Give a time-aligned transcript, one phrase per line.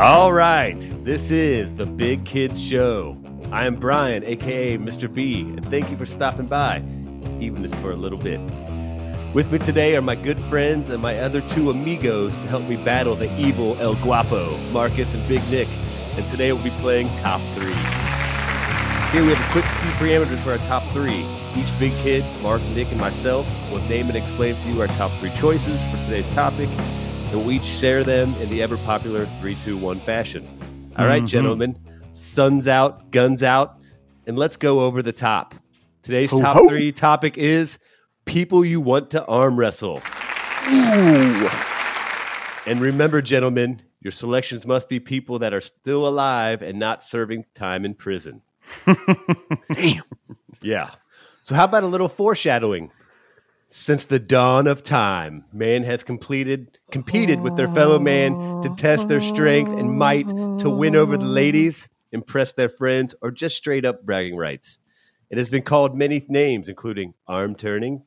[0.00, 3.18] All right, this is the Big Kids Show.
[3.52, 5.12] I am Brian, aka Mr.
[5.12, 6.78] B, and thank you for stopping by,
[7.38, 8.40] even if for a little bit.
[9.34, 12.76] With me today are my good friends and my other two amigos to help me
[12.76, 15.68] battle the evil El Guapo, Marcus and Big Nick.
[16.16, 17.66] And today we'll be playing Top 3.
[17.66, 21.26] Here we have a quick few parameters for our top three.
[21.54, 25.10] Each big kid, Mark, Nick, and myself will name and explain to you our top
[25.18, 26.70] three choices for today's topic,
[27.32, 30.46] and each share them in the ever popular 3 2 1 fashion.
[30.96, 31.28] All right, Mhm.
[31.28, 31.76] gentlemen,
[32.12, 33.76] sun's out, guns out,
[34.26, 35.54] and let's go over the top.
[36.02, 36.68] Today's Ho, top ho.
[36.68, 37.78] three topic is
[38.24, 40.02] people you want to arm wrestle.
[40.68, 41.48] Ooh.
[42.66, 47.44] And remember, gentlemen, your selections must be people that are still alive and not serving
[47.54, 48.42] time in prison.
[49.72, 50.02] Damn.
[50.62, 50.90] Yeah.
[51.42, 52.90] So, how about a little foreshadowing?
[53.72, 59.08] Since the dawn of time, man has completed competed with their fellow man to test
[59.08, 63.84] their strength and might to win over the ladies, impress their friends, or just straight
[63.84, 64.80] up bragging rights.
[65.30, 68.02] It has been called many names, including arm turning,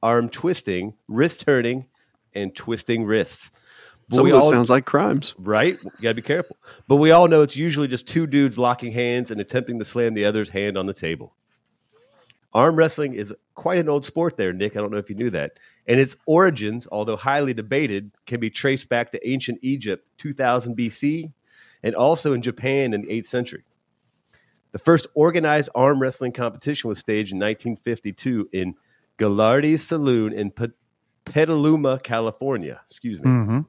[0.00, 1.86] arm twisting, wrist turning,
[2.32, 3.50] and twisting wrists.
[4.08, 5.34] But Some of those all- sounds like crimes.
[5.36, 5.76] right?
[5.82, 6.56] You gotta be careful.
[6.86, 10.14] But we all know it's usually just two dudes locking hands and attempting to slam
[10.14, 11.34] the other's hand on the table.
[12.54, 14.76] Arm wrestling is quite an old sport there, Nick.
[14.76, 15.58] I don't know if you knew that.
[15.86, 21.32] And its origins, although highly debated, can be traced back to ancient Egypt, 2000 BC,
[21.82, 23.64] and also in Japan in the 8th century.
[24.72, 28.74] The first organized arm wrestling competition was staged in 1952 in
[29.18, 30.68] Gilardi's Saloon in Pe-
[31.24, 32.80] Petaluma, California.
[32.86, 33.28] Excuse me.
[33.28, 33.60] Mm-hmm.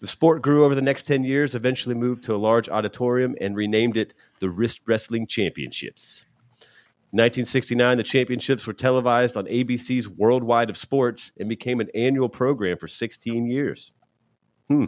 [0.00, 3.56] The sport grew over the next 10 years, eventually moved to a large auditorium and
[3.56, 6.24] renamed it the Wrist Wrestling Championships.
[7.14, 12.28] In 1969, the championships were televised on ABC's Worldwide of Sports and became an annual
[12.28, 13.92] program for 16 years.
[14.66, 14.86] Hmm.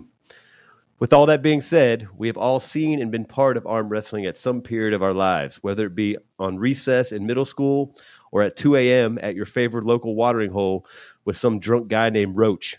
[0.98, 4.26] With all that being said, we have all seen and been part of arm wrestling
[4.26, 7.94] at some period of our lives, whether it be on recess in middle school
[8.32, 9.20] or at 2 a.m.
[9.22, 10.84] at your favorite local watering hole
[11.24, 12.78] with some drunk guy named Roach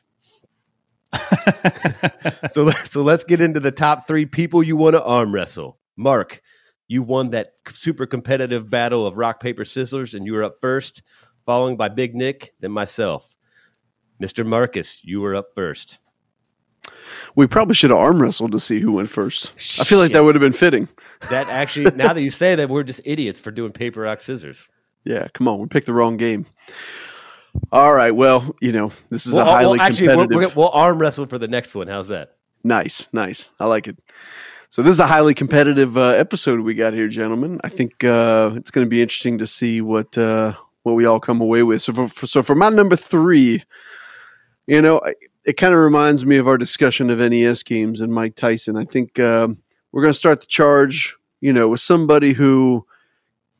[2.52, 5.80] so so let's get into the top three people you want to arm wrestle.
[5.96, 6.42] Mark,
[6.88, 11.04] you won that super competitive battle of rock paper scissors, and you were up first,
[11.46, 13.36] following by Big Nick, then myself.
[14.20, 16.00] Mister Marcus, you were up first.
[17.36, 19.52] We probably should have arm wrestled to see who went first.
[19.80, 20.88] I feel like that would have been fitting.
[21.30, 24.70] That actually, now that you say that, we're just idiots for doing paper rock scissors.
[25.04, 26.46] Yeah, come on, we picked the wrong game.
[27.72, 30.50] All right, well, you know, this is Well, a uh, highly well, actually, we're, we're,
[30.50, 31.88] we'll arm wrestle for the next one.
[31.88, 32.38] How's that?
[32.64, 33.50] Nice, nice.
[33.60, 33.98] I like it.
[34.70, 37.60] So this is a highly competitive uh, episode we got here, gentlemen.
[37.64, 41.22] I think uh, it's going to be interesting to see what uh, what we all
[41.22, 41.82] come away with.
[41.82, 43.64] So for, for so for my number three,
[44.68, 45.14] you know, I,
[45.46, 48.76] it kind of reminds me of our discussion of NES games and Mike Tyson.
[48.76, 49.64] I think um,
[49.94, 52.86] we're going to start the charge, you know, with somebody who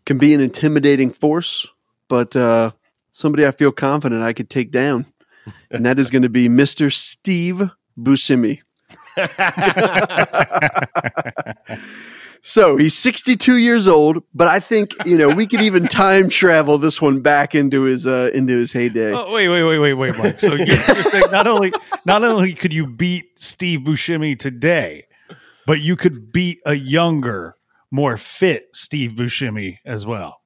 [0.06, 1.66] can be an intimidating force,
[2.10, 2.72] but uh,
[3.12, 5.06] somebody I feel confident I could take down,
[5.72, 8.62] and that is going to be Mister Steve Buscemi.
[12.42, 16.78] So he's 62 years old, but I think you know we could even time travel
[16.78, 19.12] this one back into his uh, into his heyday.
[19.12, 20.40] Oh, wait, wait, wait, wait, wait, Mike.
[20.40, 21.74] So you're, saying not only
[22.06, 25.08] not only could you beat Steve Buscemi today,
[25.66, 27.58] but you could beat a younger,
[27.92, 30.40] more fit Steve Buscemi as well.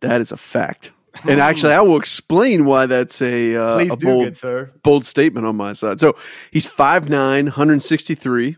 [0.00, 0.92] That is a fact,
[1.26, 4.70] and actually, I will explain why that's a uh, Please a do, bold good sir.
[4.82, 5.98] bold statement on my side.
[6.00, 6.14] So
[6.50, 7.10] he's 5'9",
[7.44, 8.56] 163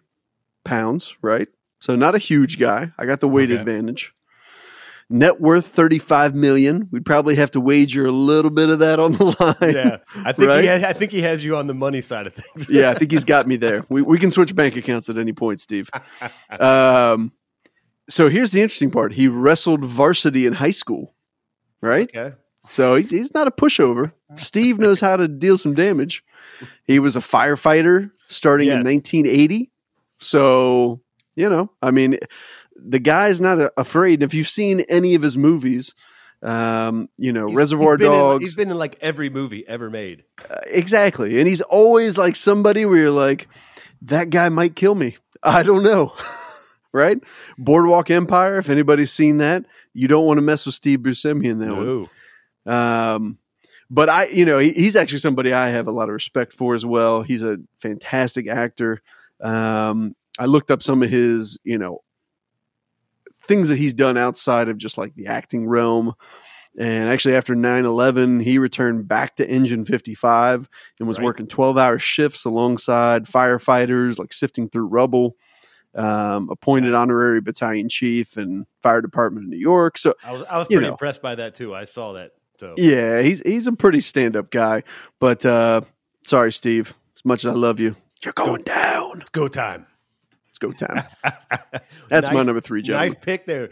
[0.64, 1.48] pounds, right?
[1.80, 2.92] So not a huge guy.
[2.98, 3.60] I got the weight Okay.
[3.60, 4.12] advantage.
[5.12, 6.86] Net worth 35 million.
[6.92, 9.74] We'd probably have to wager a little bit of that on the line.
[9.74, 10.60] Yeah, I think Right?
[10.62, 12.68] he has, I think he has you on the money side of things.
[12.68, 13.84] yeah, I think he's got me there.
[13.88, 15.90] We we can switch bank accounts at any point, Steve.
[16.60, 17.32] Um,
[18.08, 19.14] so here's the interesting part.
[19.14, 21.14] He wrestled varsity in high school,
[21.80, 22.08] right?
[22.14, 22.34] okay.
[22.62, 24.12] So he's, he's not a pushover.
[24.36, 26.22] Steve knows how to deal some damage.
[26.84, 28.80] He was a firefighter starting Yes.
[28.80, 29.70] in 1980.
[30.18, 31.00] So,
[31.36, 32.18] you know, I mean,
[32.76, 34.22] the guy's not a- afraid.
[34.22, 35.94] If you've seen any of his movies,
[36.42, 39.64] um, you know, He's- Reservoir he's been in- Dogs, he's been in like every movie
[39.66, 40.24] ever made.
[40.48, 41.38] uh, exactly.
[41.38, 43.48] And he's always like somebody where you're like,
[44.02, 45.16] that guy might kill me.
[45.42, 46.14] I don't know.
[46.92, 47.18] right?
[47.58, 49.64] Boardwalk Empire, if anybody's seen that,
[49.94, 52.08] you don't want to mess with Steve Buscemi in that one.
[52.66, 53.38] Um,
[53.90, 56.74] but I, you know, he, he's actually somebody I have a lot of respect for
[56.74, 57.22] as well.
[57.22, 59.02] He's a fantastic actor.
[59.40, 62.02] Um, I looked up some of his, you know,
[63.46, 66.14] things that he's done outside of just like the acting realm.
[66.78, 70.68] And actually, after 9 11, he returned back to Engine 55
[71.00, 71.24] and was Right.
[71.24, 75.36] working 12 hour shifts alongside firefighters, like sifting through rubble.
[75.96, 79.98] um, appointed honorary battalion chief and fire department in New York.
[79.98, 80.92] So I was I was pretty know.
[80.92, 81.74] impressed by that too.
[81.74, 82.30] I saw that.
[82.60, 84.82] So yeah, he's he's a pretty stand up guy.
[85.18, 85.80] But uh,
[86.26, 86.94] sorry, Steve.
[87.16, 89.22] As much as I love you, you're going down.
[89.22, 89.86] it's go time.
[90.50, 91.04] It's go time.
[92.08, 93.12] That's my number three, gentlemen.
[93.12, 93.70] Nice pick there.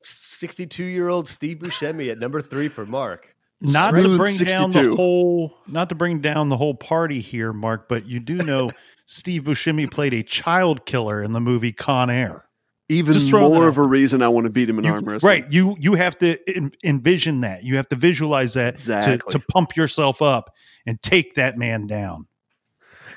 [0.00, 3.36] 62 year old Steve Buscemi at number three for Mark.
[3.60, 7.52] not to Smooth bring down the whole not to bring down the whole party here
[7.52, 8.70] mark but you do know
[9.04, 12.46] steve buscemi played a child killer in the movie con air
[12.90, 15.28] Even more of a reason I want to beat him in You- arm wrestling.
[15.42, 19.18] right you you have to en- envision that you have to visualize that Exactly.
[19.32, 20.52] to, to pump yourself up
[20.86, 22.26] and take that man down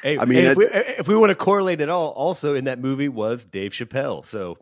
[0.04, 2.66] Hey, I mean, and if, we, if we want to correlate it all, also in
[2.66, 4.26] that movie was Dave Chappelle.
[4.26, 4.58] So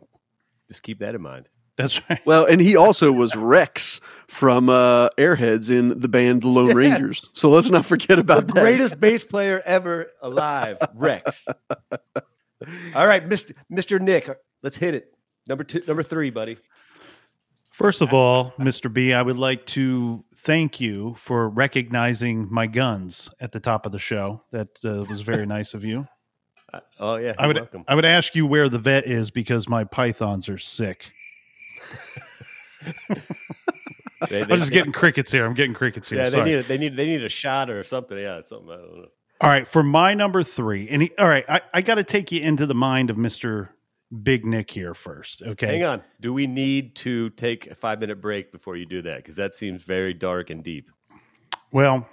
[0.68, 1.48] just keep that in mind.
[1.76, 6.46] that's right Well, and he also was Rex from uh, Airheads in the band The
[6.48, 6.74] Lone Yeah.
[6.74, 7.28] Rangers.
[7.34, 8.52] So let's not forget The about that.
[8.54, 11.44] greatest bass player ever alive, Rex.
[12.94, 13.52] All right, Mr.
[13.70, 14.00] Mr.
[14.00, 14.30] Nick,
[14.62, 15.14] let's hit it.
[15.46, 16.58] Number two, number three, buddy.
[17.72, 18.92] First of all, Mr.
[18.92, 23.92] B, I would like to thank you for recognizing my guns at the top of
[23.92, 24.42] the show.
[24.52, 26.06] That uh, was very nice of you.
[26.98, 27.84] Oh yeah, I would welcome.
[27.88, 31.12] I would ask you where the vet is because my pythons are sick.
[34.28, 35.44] They, I'm just getting crickets here.
[35.44, 36.18] I'm getting crickets here.
[36.18, 36.50] Yeah, they Sorry.
[36.50, 38.18] need a, they need they need a shot or something.
[38.18, 38.70] Yeah, it's something.
[38.70, 39.06] I don't know.
[39.40, 42.30] All right, for my number three, and he, all right, I, I got to take
[42.30, 43.74] you into the mind of Mister
[44.22, 45.42] Big Nick here first.
[45.42, 46.02] Okay, Hang on.
[46.20, 49.16] Do we need to take a five minute break before you do that?
[49.18, 50.90] Because that seems very dark and deep.
[51.72, 52.06] Well,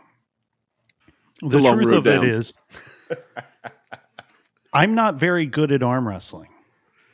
[1.43, 2.23] a the long truth road of down.
[2.23, 2.53] it is,
[4.73, 6.49] I'm not very good at arm wrestling.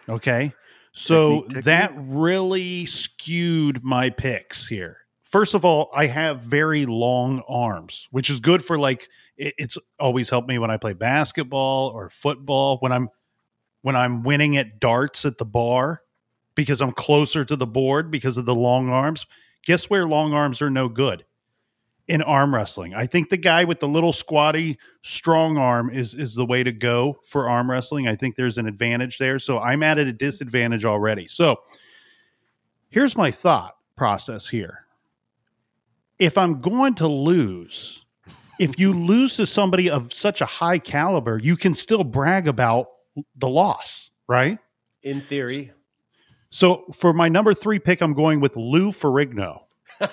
[0.07, 0.53] Okay.
[0.91, 1.63] So Technique, technique.
[1.65, 4.97] that really skewed my picks here.
[5.23, 9.77] First of all, I have very long arms, which is good for like it, it's
[9.99, 13.09] always helped me when I play basketball or football when I'm
[13.85, 16.01] when I'm winning at darts at the bar
[16.55, 19.27] because I'm closer to the board because of the long arms.
[19.63, 21.23] Guess where long arms are no good?
[22.07, 22.93] in arm wrestling.
[22.93, 26.71] I think the guy with the little squatty strong arm is is the way to
[26.71, 28.07] go for arm wrestling.
[28.07, 29.39] I think there's an advantage there.
[29.39, 31.27] So I'm at a disadvantage already.
[31.27, 31.61] So
[32.89, 34.85] here's my thought process here.
[36.19, 38.05] If I'm going to lose,
[38.59, 42.89] if you lose to somebody of such a high caliber, you can still brag about
[43.35, 44.59] the loss, right?
[45.03, 45.71] In theory.
[46.49, 49.61] So for my number three pick, I'm going with Lou Ferrigno.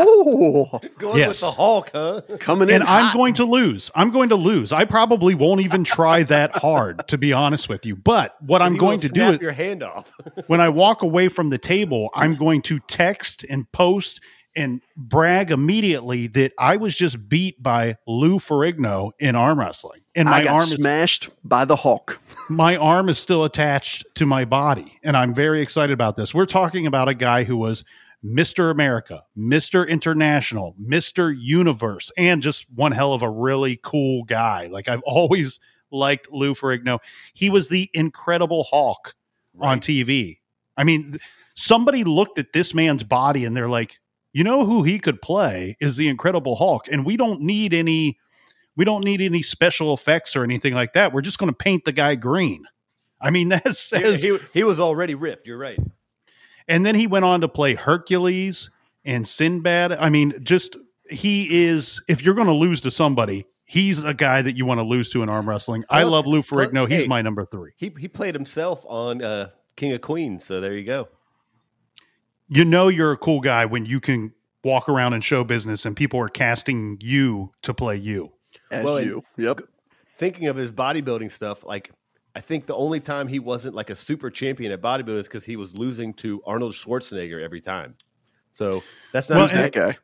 [0.00, 1.28] Oh, Going Yes.
[1.28, 2.20] with the Hulk, huh?
[2.38, 2.76] coming in.
[2.76, 3.90] and I'm going to lose.
[3.94, 4.72] I'm going to lose.
[4.72, 7.96] I probably won't even try that hard, to be honest with you.
[7.96, 10.12] But what I'm going will to do snap is your hand off.
[10.46, 14.20] when I walk away from the table, I'm going to text and post
[14.56, 20.28] and brag immediately that I was just beat by Lou Ferrigno in arm wrestling, and
[20.28, 22.20] my I got arm is smashed by the Hulk.
[22.50, 26.34] my arm is still attached to my body and i'm very excited about this.
[26.34, 27.84] We're talking about a guy who was
[28.24, 34.66] mr america mr international mr universe and just one hell of a really cool guy.
[34.66, 35.60] Like i've always
[35.90, 36.98] liked lou ferrigno.
[37.32, 39.14] He was the incredible hulk
[39.60, 40.38] on tv
[40.76, 41.18] i mean
[41.54, 43.98] somebody looked at this man's body and they're like
[44.32, 48.18] you know who he could play is the incredible hulk and we don't need any
[48.76, 51.12] we don't need any special effects or anything like that.
[51.12, 52.62] We're just going to paint the guy green.
[53.20, 54.22] I mean, that He, says.
[54.22, 55.46] he, he was already ripped.
[55.48, 55.80] You're right.
[56.68, 58.70] and then he went on to play Hercules
[59.04, 59.90] and Sinbad.
[59.92, 60.76] I mean, just
[61.10, 62.00] he is.
[62.06, 65.08] If you're going to lose to somebody, he's a guy that you want to lose
[65.10, 65.84] to in arm wrestling.
[65.90, 66.88] I love Lou Ferrigno.
[66.88, 67.08] He's hey.
[67.08, 67.72] my number three.
[67.76, 70.44] He he played himself on uh, King of Queens.
[70.44, 71.08] So there you go.
[72.48, 74.32] You know, you're a cool guy when you can
[74.64, 78.32] walk around in show business and people are casting you to play you.
[78.70, 79.22] As Well, you.
[79.36, 79.60] Yep.
[80.16, 81.90] Thinking of his bodybuilding stuff, like
[82.34, 85.44] I think the only time he wasn't like a super champion at bodybuilding is because
[85.44, 87.96] he was losing to Arnold Schwarzenegger every time.
[88.52, 89.98] So that's not Well, That guy.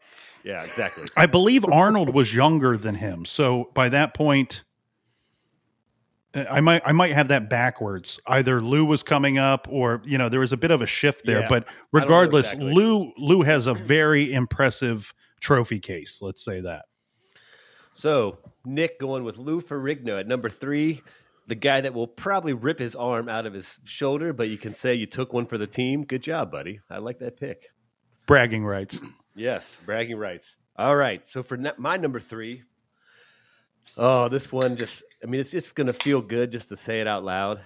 [0.44, 1.04] yeah, exactly.
[1.16, 3.24] I believe Arnold was younger than him.
[3.24, 4.64] So by that point,
[6.34, 8.18] I might I might have that backwards.
[8.26, 11.24] Either Lou was coming up, or you know there was a bit of a shift
[11.24, 11.40] there.
[11.40, 12.72] Yeah, but regardless, exactly.
[12.72, 16.20] Lou Lou has a very impressive trophy case.
[16.20, 16.86] Let's say that.
[17.92, 21.02] So Nick going with Lou Ferrigno at number three,
[21.46, 24.74] the guy that will probably rip his arm out of his shoulder, but you can
[24.74, 26.02] say you took one for the team.
[26.02, 26.80] Good job, buddy.
[26.90, 27.68] I like that pick.
[28.26, 29.00] Bragging rights.
[29.36, 30.56] Yes, bragging rights.
[30.76, 31.26] All right.
[31.26, 32.62] So for my number three,
[33.96, 37.00] oh, this one just, I mean, it's just going to feel good just to say
[37.00, 37.60] it out loud.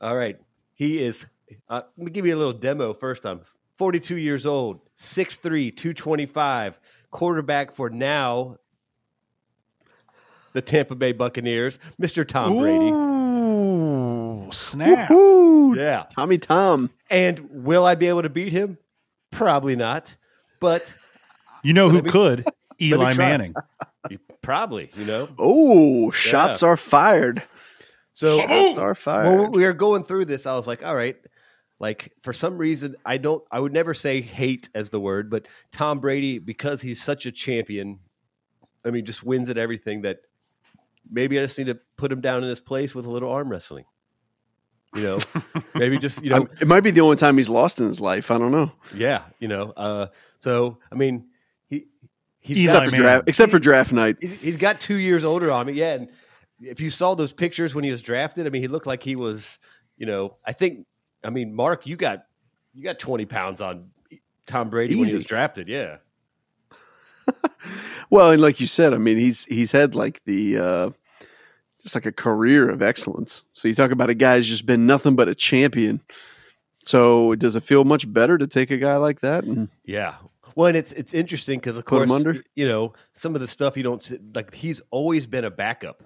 [0.00, 0.38] All right.
[0.74, 1.26] He is,
[1.68, 3.40] uh, let me give you a little demo first time.
[3.74, 6.78] 42 years old, 6'3, 225,
[7.10, 8.56] quarterback for now
[10.52, 12.26] the Tampa Bay Buccaneers, Mr.
[12.26, 12.90] Tom Brady.
[12.90, 14.48] Ooh.
[14.52, 15.10] snap!
[15.10, 15.76] Woo!
[15.76, 16.04] Yeah.
[16.14, 16.90] Tommy Tom.
[17.10, 18.78] And will I be able to beat him?
[19.32, 20.16] Probably not.
[20.60, 20.94] But
[21.64, 22.46] You know who me- could?
[22.80, 23.14] Eli.
[23.14, 23.54] Manning.
[24.42, 25.28] probably, you know.
[25.38, 27.42] Oh, shots are fired.
[28.12, 29.40] So Shots are fired.
[29.40, 31.16] when we were going through this, I was like, all right,
[31.80, 35.48] like for some reason, I don't, I would never say hate as the word, but
[35.72, 37.98] Tom Brady, because he's such a champion,
[38.84, 40.18] I mean, just wins at everything that
[41.10, 43.48] maybe I just need to put him down in his place with a little arm
[43.50, 43.84] wrestling.
[44.94, 45.18] You know,
[45.74, 48.00] maybe just, you know, I- it might be the only time he's lost in his
[48.00, 48.30] life.
[48.30, 48.70] I don't know.
[48.94, 50.06] yeah, you know, uh,
[50.38, 51.33] so, I mean, he,
[52.44, 53.00] he's Eli got- Except for man.
[53.02, 54.16] draft, except for draft night.
[54.20, 55.72] he's, he's got two years older on me.
[55.72, 56.08] Yeah, and
[56.60, 59.16] if you saw those pictures when he was drafted, I mean, he looked like he
[59.16, 59.58] was,
[59.96, 60.86] you know, I think,
[61.24, 62.26] I mean, Mark, you got
[62.72, 63.90] you got twenty pounds on
[64.46, 65.66] Tom Brady when he was drafted.
[65.68, 65.96] Yeah,
[68.10, 70.90] Well, and like you said, I mean, he's he's had like the uh,
[71.82, 73.42] just like a career of excellence.
[73.54, 76.00] So you talk about a guy who's just been nothing but a champion.
[76.84, 79.44] So does it feel much better to take a guy like that?
[79.44, 80.16] And yeah.
[80.54, 82.10] Well, and it's it's interesting because of course,
[82.54, 84.54] you know, some of the stuff you don't see- like.
[84.54, 86.02] He's always been a backup,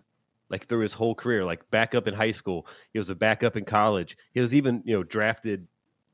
[0.49, 1.45] like through his whole career.
[1.45, 4.17] Like backup in high school, he was a backup in college.
[4.33, 5.67] He was even you know drafted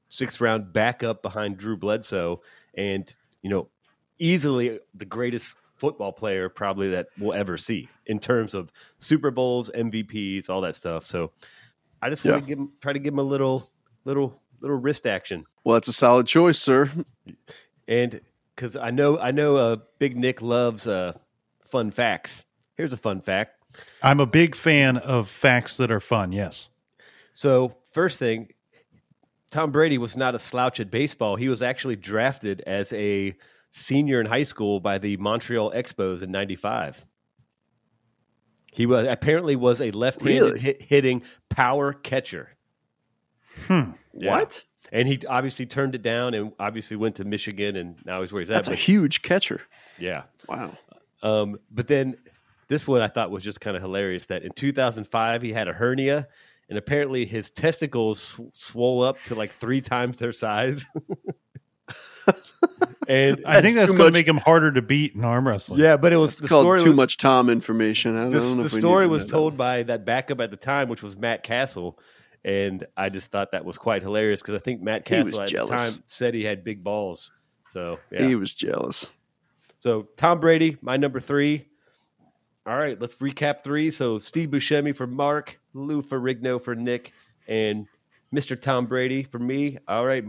[0.09, 2.41] sixth round backup behind Drew Bledsoe,
[2.75, 3.09] and
[3.43, 3.69] you know,
[4.19, 9.71] easily the greatest football player probably that we'll ever see in terms of Super Bowls,
[9.75, 11.05] MVPs, all that stuff.
[11.05, 11.33] So
[12.01, 12.41] I just want Yeah.
[12.41, 13.69] to give him, try to give him a little,
[14.05, 16.91] little, little wrist action, well, that's a solid choice, sir.
[17.89, 18.21] And
[18.55, 21.17] because I know, I know, uh, Big Nick loves uh,
[21.65, 22.45] fun facts.
[22.77, 23.61] Here's a fun fact.
[24.03, 26.33] I'm a big fan of facts that are fun.
[26.33, 26.69] Yes.
[27.33, 28.51] So first thing,
[29.51, 31.37] Tom Brady was not a slouch at baseball.
[31.37, 33.35] He was actually drafted as a
[33.73, 37.05] senior in high school by the Montreal Expos in '95.
[38.73, 40.59] He was apparently was a left-handed Really?
[40.61, 42.51] hit, hitting power catcher.
[43.67, 43.93] Hmm.
[44.13, 44.31] Yeah.
[44.31, 44.63] What?
[44.95, 48.41] And he obviously turned it down, and obviously went to Michigan, and now he's where
[48.41, 48.55] he's at.
[48.55, 49.61] That's a huge catcher.
[49.99, 50.23] yeah.
[50.49, 50.79] Wow.
[51.23, 52.17] Um, but then
[52.69, 55.73] this one I thought was just kind of hilarious that in 2005 he had a
[55.73, 56.29] hernia,
[56.69, 60.85] and apparently his testicles sw- swole up to like three times their size.
[63.09, 65.81] and I think That's that's going to make him harder to beat in arm wrestling.
[65.81, 66.81] yeah, but it was It's the called story.
[66.81, 68.17] too was, much Tom information.
[68.17, 68.55] I don't the, know.
[68.57, 71.17] the if we story need was told by that backup at the time, which was
[71.17, 71.99] Matt Cassel.
[72.45, 75.71] And I just thought that was quite hilarious because I think Matt Cassel at jealous.
[75.71, 77.31] the time said he had big balls.
[77.69, 78.27] So yeah.
[78.27, 79.11] He was jealous.
[79.81, 81.67] So Tom Brady, my number three.
[82.67, 83.91] All right, let's recap three.
[83.91, 87.13] So Steve Buscemi for Mark, Lou Ferrigno for Nick,
[87.47, 87.87] and
[88.35, 88.61] Mr.
[88.61, 89.79] Tom Brady for me.
[89.87, 90.25] All right,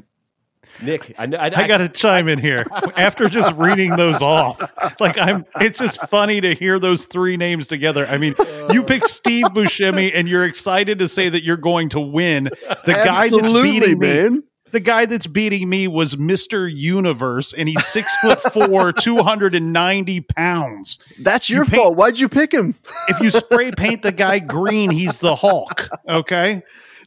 [0.82, 1.14] Nick.
[1.18, 1.38] I know.
[1.38, 2.66] I, I got to chime in here
[2.98, 4.60] after just reading those off.
[5.00, 8.06] Like I'm, it's just funny to hear those three names together.
[8.08, 8.36] I mean,
[8.72, 12.46] you pick Steve Buscemi, and you're excited to say that you're going to win.
[12.46, 14.42] The guy that's Absolutely, beating me,
[14.72, 19.56] the guy that's beating me was Mister Universe, and he's six foot four, two hundred
[19.56, 21.00] and ninety pounds.
[21.20, 21.98] That's your paint- fault.
[21.98, 22.76] Why'd you pick him?
[23.08, 25.88] If you spray paint the guy green, he's the Hulk.
[26.10, 26.62] Okay,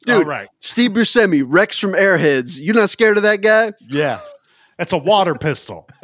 [0.08, 2.58] Dude, All right, Steve Buscemi, Rex from Airheads.
[2.58, 3.72] You not scared of that guy?
[3.88, 4.20] yeah.
[4.76, 5.88] that's a water pistol.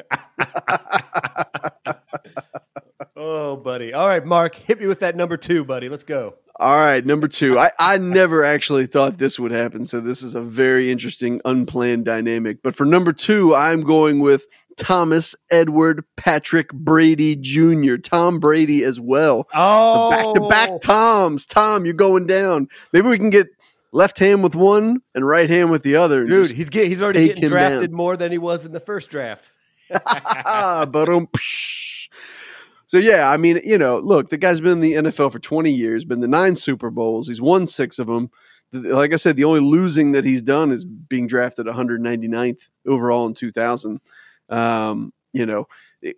[3.16, 3.94] Oh, buddy.
[3.94, 5.88] All right, Mark, hit me with that number two, buddy.
[5.88, 6.34] Let's go.
[6.56, 7.58] All right, number two.
[7.58, 12.04] I, I never actually thought this would happen, so this is a very interesting, unplanned
[12.04, 12.58] dynamic.
[12.62, 14.46] But for number two, I'm going with
[14.76, 19.44] Thomas Edward Patrick Brady Jr., Tom Brady as well.
[19.52, 20.78] So Oh, back to back oh.
[20.78, 21.46] Toms.
[21.46, 22.68] Tom, you're going down.
[22.92, 23.46] Maybe we can get
[23.94, 26.24] left hand with one and right hand with the other.
[26.24, 26.50] dude.
[26.50, 27.96] He's get, he's already getting drafted down.
[27.96, 29.48] more than he was in the first draft.
[30.04, 31.28] But um,
[32.86, 35.70] so yeah, I mean, you know, look, the guy's been in the NFL for 20
[35.70, 38.30] years, been to nine Super Bowls, he's won six of them.
[38.72, 43.34] Like I said, the only losing that he's done is being drafted 199th overall in
[43.34, 44.00] 2000.
[44.48, 45.66] Um, you know,
[46.02, 46.16] it-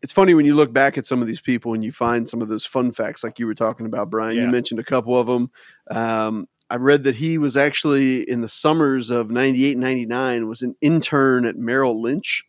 [0.00, 2.40] it's funny when you look back at some of these people and you find some
[2.40, 4.36] of those fun facts, like you were talking about, Brian.
[4.36, 4.44] Yeah.
[4.44, 5.50] You mentioned a couple of them.
[5.90, 10.76] Um, I read that he was actually in the summers of 98 99 was an
[10.80, 12.44] intern at Merrill Lynch.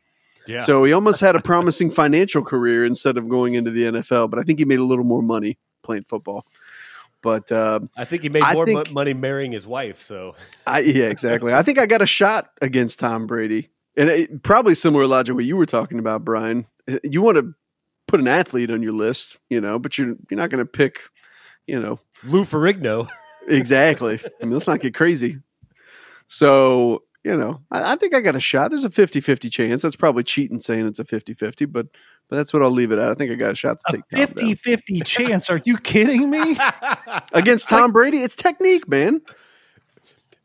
[0.47, 0.59] Yeah.
[0.59, 4.39] So he almost had a promising financial career instead of going into the NFL, but
[4.39, 6.45] I think he made a little more money playing football.
[7.21, 10.01] But uh, I think he made I more mo- think- money marrying his wife.
[10.01, 10.35] So
[10.65, 11.53] I, yeah, exactly.
[11.53, 15.45] I think I got a shot against Tom Brady, and it, probably similar logic what
[15.45, 16.65] you were talking about, Brian.
[17.03, 17.53] You want to
[18.07, 21.01] put an athlete on your list, you know, but you're you're not going to pick,
[21.67, 23.07] you know, Lou Ferrigno.
[23.49, 24.19] exactly.
[24.41, 25.39] I mean, let's not get crazy.
[26.27, 28.69] So, you know, I, I think I got a shot.
[28.69, 29.81] There's a 50 50 chance.
[29.81, 31.87] That's probably cheating saying it's a 50 50, but
[32.29, 33.09] but that's what I'll leave it at.
[33.09, 35.49] I think I got a shot to A take Tom 50 50 chance.
[35.49, 36.57] Are you kidding me?
[37.33, 38.19] against Tom Brady.
[38.19, 39.21] It's technique, man.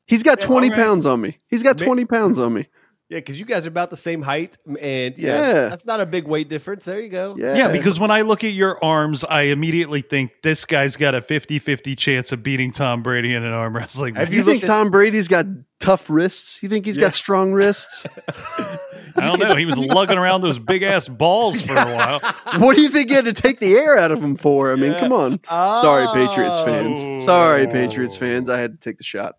[0.06, 0.82] He's got Yeah, 20 all right.
[0.82, 1.38] pounds on me.
[1.48, 2.68] He's got 20 pounds on me.
[3.14, 5.68] Yeah, because you guys are about the same height, and yeah, Yeah.
[5.68, 6.84] that's not a big weight difference.
[6.84, 7.36] There you go.
[7.38, 7.54] Yeah.
[7.54, 11.22] Yeah, because when I look at your arms, I immediately think this guy's got a
[11.22, 14.32] 50 50 chance of beating Tom Brady in an arm wrestling Have match.
[14.32, 15.46] you, you think at- Tom Brady's got
[15.78, 16.60] tough wrists?
[16.60, 17.04] You think he's Yeah.
[17.04, 18.04] got strong wrists?
[19.16, 19.54] I don't know.
[19.54, 22.18] He was lugging around those big ass balls for a while.
[22.58, 24.72] what do you think you had to take the air out of him for?
[24.72, 24.98] I mean, Yeah.
[24.98, 25.38] come on.
[25.48, 25.82] Oh.
[25.82, 26.64] Sorry, Patriots oh.
[26.64, 27.24] fans.
[27.24, 28.50] Sorry, Patriots fans.
[28.50, 29.36] I had to take the shot.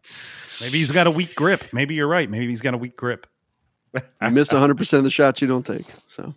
[0.62, 1.74] Maybe he's got a weak grip.
[1.74, 2.29] Maybe you're right.
[2.29, 3.27] Maybe he's got a weak grip.
[4.22, 5.86] You missed 100% of the shots you don't take.
[6.08, 6.34] So,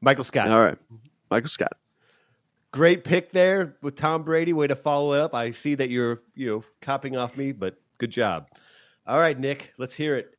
[0.00, 0.48] Michael Scott.
[0.48, 0.78] all right.
[1.30, 1.72] Michael Scott.
[2.72, 4.52] Great pick there with Tom Brady.
[4.52, 5.34] Way to follow it up.
[5.34, 8.48] I see that you're, you know, copying off me, but good job.
[9.06, 10.36] All right, Nick, let's hear it.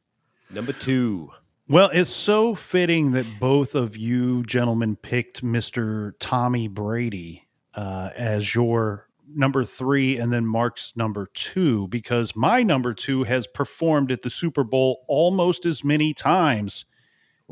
[0.50, 1.32] Number two.
[1.68, 6.14] Well, it's so fitting that both of you gentlemen picked Mr.
[6.20, 12.94] Tommy Brady uh, as your number three and then Mark's number two because my number
[12.94, 16.86] two has performed at the Super Bowl almost as many times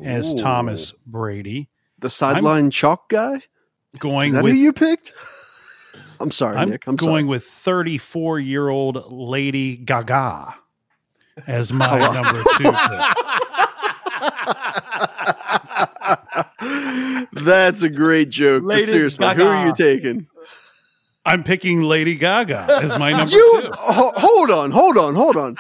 [0.03, 0.38] as Ooh.
[0.38, 1.69] Thomas Brady.
[2.00, 3.36] The sideline chalk guy?
[3.36, 3.41] Is
[4.00, 5.12] Going that with who you picked?
[6.21, 6.86] I'm sorry, I'm Nick.
[6.88, 7.29] I'm going sorry.
[7.29, 10.55] with 34 year old Lady Gaga
[11.48, 12.63] as my Oh, number two.
[12.63, 12.75] pick.
[17.45, 18.63] That's a great joke.
[18.63, 20.27] Lady but seriously, who are you taking?
[21.25, 23.71] I'm picking Lady Gaga as my number You two.
[23.77, 25.55] ho- hold on, hold on, hold on.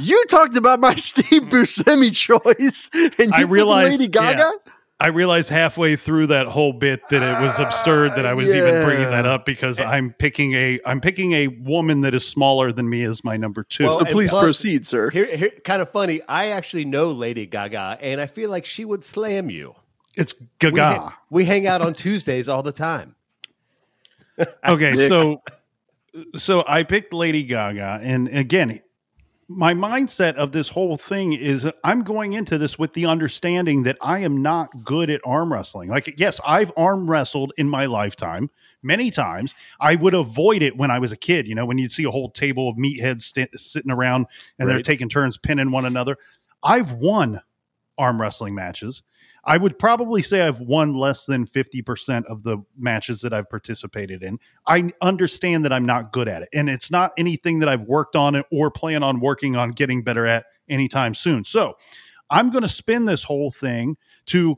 [0.00, 4.38] You talked about my Steve Buscemi choice, and you I realized- Lady Gaga.
[4.38, 4.72] yeah.
[4.98, 8.82] I realized halfway through that whole bit that it was absurd that I was even
[8.82, 12.88] bringing that up because I'm picking a I'm picking a woman that is smaller than
[12.88, 13.84] me as my number two.
[13.84, 15.10] Well, So please plus- proceed, sir.
[15.10, 16.22] Here, here, kind of funny.
[16.26, 19.74] I actually know Lady Gaga, and I feel like she would slam you.
[20.16, 20.82] it's We, Gaga.
[20.82, 23.15] ha- we hang out on Tuesdays all the time.
[24.66, 25.42] Okay, so
[26.36, 28.80] so I picked Lady Gaga, and again,
[29.48, 33.96] my mindset of this whole thing is I'm going into this with the understanding that
[34.00, 35.88] I am not good at arm wrestling.
[35.88, 38.50] Like, yes, I've arm wrestled in my lifetime
[38.82, 39.54] many times.
[39.80, 41.46] I would avoid it when I was a kid.
[41.46, 44.26] You know, when you'd see a whole table of meatheads st- sitting around
[44.58, 46.16] and they're taking turns pinning one another.
[46.62, 47.40] I've won
[47.96, 49.02] arm wrestling matches.
[49.46, 54.24] I would probably say I've won less than 50% of the matches that I've participated
[54.24, 54.40] in.
[54.66, 56.48] I understand that I'm not good at it.
[56.52, 60.26] And it's not anything that I've worked on or plan on working on getting better
[60.26, 61.44] at anytime soon.
[61.44, 61.74] So
[62.28, 64.56] I'm going to spin this whole thing to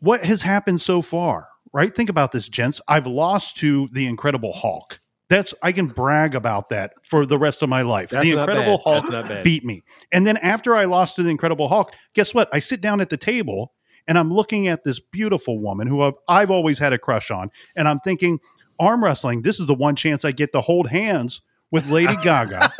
[0.00, 1.94] what has happened so far, right?
[1.94, 2.80] Think about this, gents.
[2.88, 5.00] I've lost to the Incredible Hulk.
[5.28, 8.10] That's I can brag about that for the rest of my life.
[8.10, 8.84] That's the Incredible bad.
[8.84, 9.44] Hulk That's not bad.
[9.44, 9.82] beat me.
[10.12, 12.48] And then after I lost to the Incredible Hulk, guess what?
[12.52, 13.72] I sit down at the table
[14.06, 17.50] and I'm looking at this beautiful woman who I've, I've always had a crush on.
[17.76, 18.38] And I'm thinking,
[18.80, 22.72] arm wrestling, this is the one chance I get to hold hands with Lady Gaga.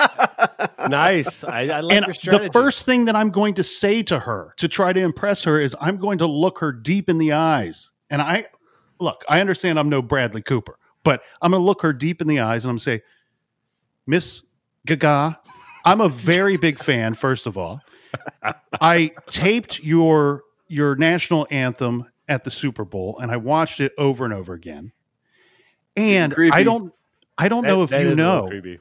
[0.89, 1.45] nice.
[1.45, 2.47] I, I like and your strategy.
[2.47, 5.61] the first thing that I'm going to say to her to try to impress her
[5.61, 7.91] is I'm going to look her deep in the eyes.
[8.09, 8.47] And I
[9.01, 12.29] look, I understand I'm no Bradley Cooper, but I'm going to look her deep in
[12.29, 13.03] the eyes and I'm going to say,
[14.07, 14.43] Miss
[14.85, 15.41] Gaga,
[15.87, 17.81] I'm a very big fan, first of all.
[18.79, 24.27] I taped your your national anthem at the Super Bowl and I watched it over
[24.27, 24.93] and over again.
[25.97, 26.55] And Creepy.
[26.55, 26.93] I don't
[27.39, 28.77] I don't know if That- that you is a little know.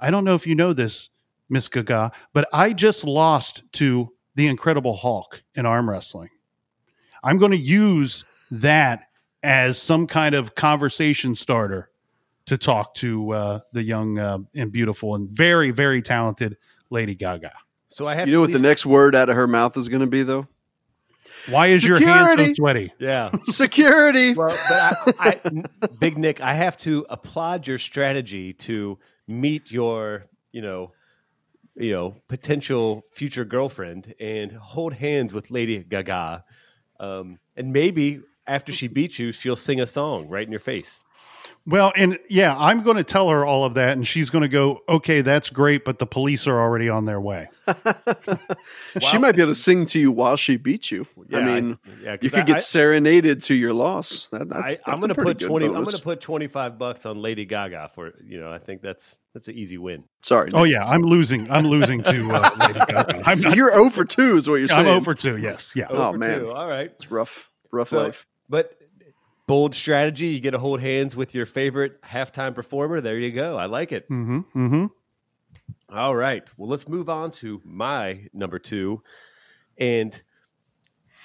[0.00, 1.08] I don't know if you know this,
[1.48, 6.30] Miss Gaga, but I just lost to the Incredible Hulk in arm wrestling.
[7.22, 9.04] I'm going to use that
[9.42, 11.90] as some kind of conversation starter
[12.46, 16.56] to talk to uh, the young uh, and beautiful and very, very talented
[16.90, 17.52] Lady Gaga.
[17.88, 20.00] So I have You know what the next word out of her mouth is going
[20.00, 20.46] to be, though?
[21.48, 22.92] Why is your hand so sweaty?
[22.98, 23.30] Yeah.
[23.44, 24.34] Security.
[24.34, 30.26] Well, but I, I, Big Nick, I have to applaud your strategy to meet your,
[30.52, 30.92] you know,
[31.76, 36.44] you know, potential future girlfriend and hold hands with Lady Gaga,
[36.98, 38.20] um, and maybe
[38.50, 41.00] after she beats you, she'll sing a song right in your face.
[41.66, 44.48] Well, and yeah, I'm going to tell her all of that, and she's going to
[44.48, 47.48] go, okay, that's great, but the police are already on their way.
[49.00, 51.06] She might be able to sing to you while she beats you.
[51.32, 54.26] I Yeah, mean, yeah, 'cause you could I- get I- serenaded to your loss.
[54.32, 55.66] That, that's, I, that's I'm going to put good twenty.
[55.66, 58.52] I'm going to put twenty five bucks on Lady Gaga for you know.
[58.52, 60.04] I think that's that's an easy win.
[60.22, 60.50] Sorry.
[60.52, 60.72] Oh Nick.
[60.72, 61.48] yeah, I'm losing.
[61.50, 63.22] I'm losing to uh, Lady Gaga.
[63.28, 64.80] I'm, So not, you're over 2 is what you're saying.
[64.80, 65.36] I'm over two.
[65.36, 65.86] Yes, yeah.
[65.90, 66.40] Oh, Over man.
[66.40, 66.50] two.
[66.50, 66.90] All right.
[66.90, 67.48] It's rough.
[67.72, 68.26] Rough So- life.
[68.50, 68.76] But
[69.50, 70.26] bold strategy.
[70.26, 73.00] You get to hold hands with your favorite halftime performer.
[73.00, 73.56] There you go.
[73.56, 74.08] I like it.
[74.08, 74.38] Mm-hmm.
[74.54, 74.86] Mm-hmm.
[75.92, 76.48] All right.
[76.56, 79.02] Well, let's move on to my number two.
[79.78, 80.22] And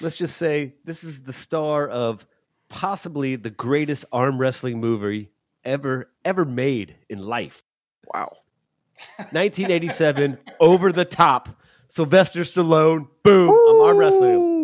[0.02, 2.26] let's just say this is the star of
[2.68, 5.30] possibly the greatest arm wrestling movie
[5.64, 7.64] ever, ever made in life.
[8.12, 8.32] Wow.
[9.18, 11.62] 1987, over the top.
[11.90, 14.40] Sylvester Stallone, boom, I'm arm wrestling him.
[14.42, 14.55] Ooh,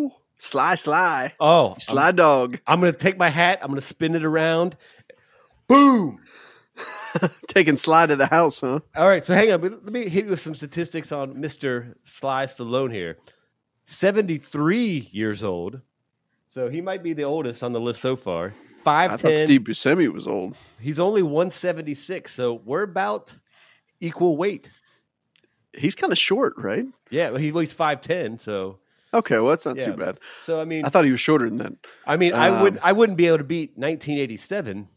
[0.42, 4.24] Sly, sly, Oh, I'm, sly dog, I'm gonna take my hat, I'm gonna spin it
[4.24, 4.76] around,
[5.68, 6.18] boom.
[7.46, 8.80] taking Sly to the house, huh?
[8.96, 9.60] All right, so hang on.
[9.60, 11.94] Let me hit you with some statistics on Mr.
[12.02, 13.18] Sly Stallone here.
[13.84, 15.80] 73 years old.
[16.48, 18.52] So he might be the oldest on the list so far.
[18.82, 19.12] Five.
[19.12, 19.44] I thought 5'10.
[19.44, 20.56] Steve Buscemi was old.
[20.80, 22.32] He's only 176.
[22.32, 23.32] So we're about
[24.00, 24.72] equal weight.
[25.72, 26.86] He's kind of short, right?
[27.10, 28.40] Yeah, well, he weighs 5'10.
[28.40, 28.78] So,
[29.14, 29.86] Okay, well that's not Yeah.
[29.86, 30.18] too bad.
[30.42, 31.72] so I mean, I thought he was shorter than that.
[32.06, 34.88] I mean, I would um, I wouldn't be able to beat 1987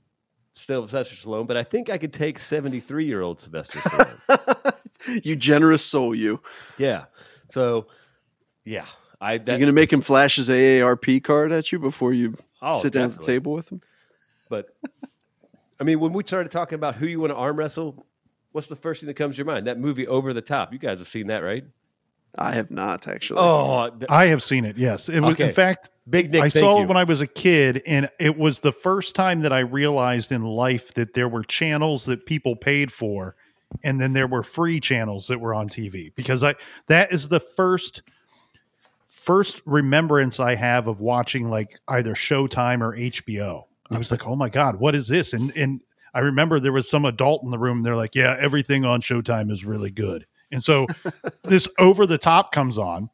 [0.56, 5.21] still Sylvester Stallone, but I think I could take 73 year old Sylvester Stallone.
[5.25, 6.41] you generous soul, you.
[6.78, 7.06] yeah.
[7.49, 7.88] So,
[8.63, 8.86] yeah.
[9.21, 12.93] I You're gonna make him flash his AARP card at you before you oh, sit
[12.93, 13.82] down at the table with him.
[14.49, 14.67] But
[15.80, 18.06] I mean, when we started talking about who you want to arm wrestle,
[18.51, 19.67] what's the first thing that comes to your mind?
[19.67, 20.73] That movie Over the Top.
[20.73, 21.63] You guys have seen that, right?
[22.37, 23.39] I have not actually.
[23.39, 24.77] Oh, th- I have seen it.
[24.77, 25.33] Yes, it was.
[25.33, 25.49] Okay.
[25.49, 26.41] In fact, Big Nick.
[26.41, 26.83] I thank saw you.
[26.83, 30.31] it when I was a kid, and it was the first time that I realized
[30.31, 33.35] in life that there were channels that people paid for,
[33.83, 36.13] and then there were free channels that were on TV.
[36.15, 36.55] Because I
[36.87, 38.01] that is the first
[39.07, 43.63] first remembrance I have of watching like either Showtime or HBO.
[43.89, 45.33] I was like, oh my god, what is this?
[45.33, 45.81] And and
[46.13, 47.83] I remember there was some adult in the room.
[47.83, 50.25] They're like, yeah, everything on Showtime is really good.
[50.51, 50.88] And so
[51.43, 53.10] this over the top comes on,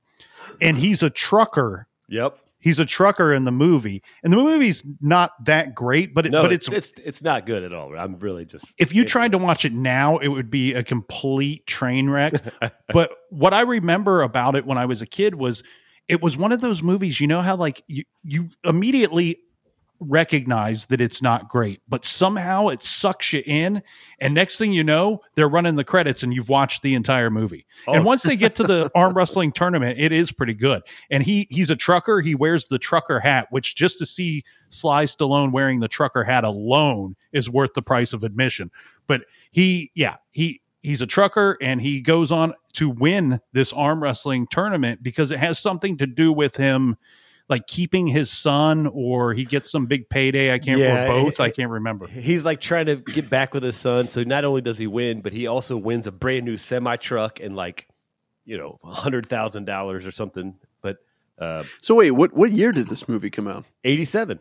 [0.59, 2.37] and he's a trucker Yep.
[2.59, 6.41] he's a trucker in the movie and the movie's not that great but it, No,
[6.41, 7.97] but it's, it's, it's it's not good at all.
[7.97, 11.65] I'm really just if you tried to watch it now it would be a complete
[11.67, 12.33] train wreck
[12.93, 15.63] but what i remember about it when i was a kid was
[16.09, 19.39] it was one of those movies you know how like you you immediately
[20.01, 23.81] recognize that it's not great but somehow it sucks you in
[24.19, 27.65] and next thing you know they're running the credits and you've watched the entire movie.
[27.87, 27.93] Oh.
[27.93, 30.81] and once they get to the arm wrestling tournament it is pretty good.
[31.09, 32.21] And he he's a trucker.
[32.21, 36.43] He wears the trucker hat which just to see sly stallone wearing the trucker hat
[36.43, 38.71] alone is worth the price of admission.
[39.07, 44.01] But he yeah he he's a trucker and he goes on to win this arm
[44.01, 46.97] wrestling tournament because it has something to do with him
[47.51, 51.33] like keeping his son or he gets some big payday i can't Yeah, or both
[51.39, 54.07] it- i can't remember He's like trying to get back with his son.
[54.07, 57.39] So not only does he win, but he also wins a brand new semi truck
[57.39, 57.87] and like,
[58.45, 60.55] you know, hundred thousand dollars or something.
[60.81, 60.97] But
[61.37, 63.65] uh, So wait, what what year did this movie come out?
[63.83, 64.39] eighty-seven.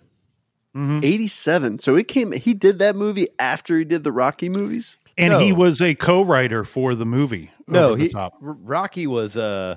[0.76, 1.04] Mhm.
[1.04, 1.78] Eighty seven.
[1.78, 2.32] So it came.
[2.32, 4.96] He did that movie after he did the Rocky movies.
[5.18, 5.38] and No.
[5.40, 8.34] he was a co-writer for the movie No, Over the he Top.
[8.40, 9.76] Rocky was uh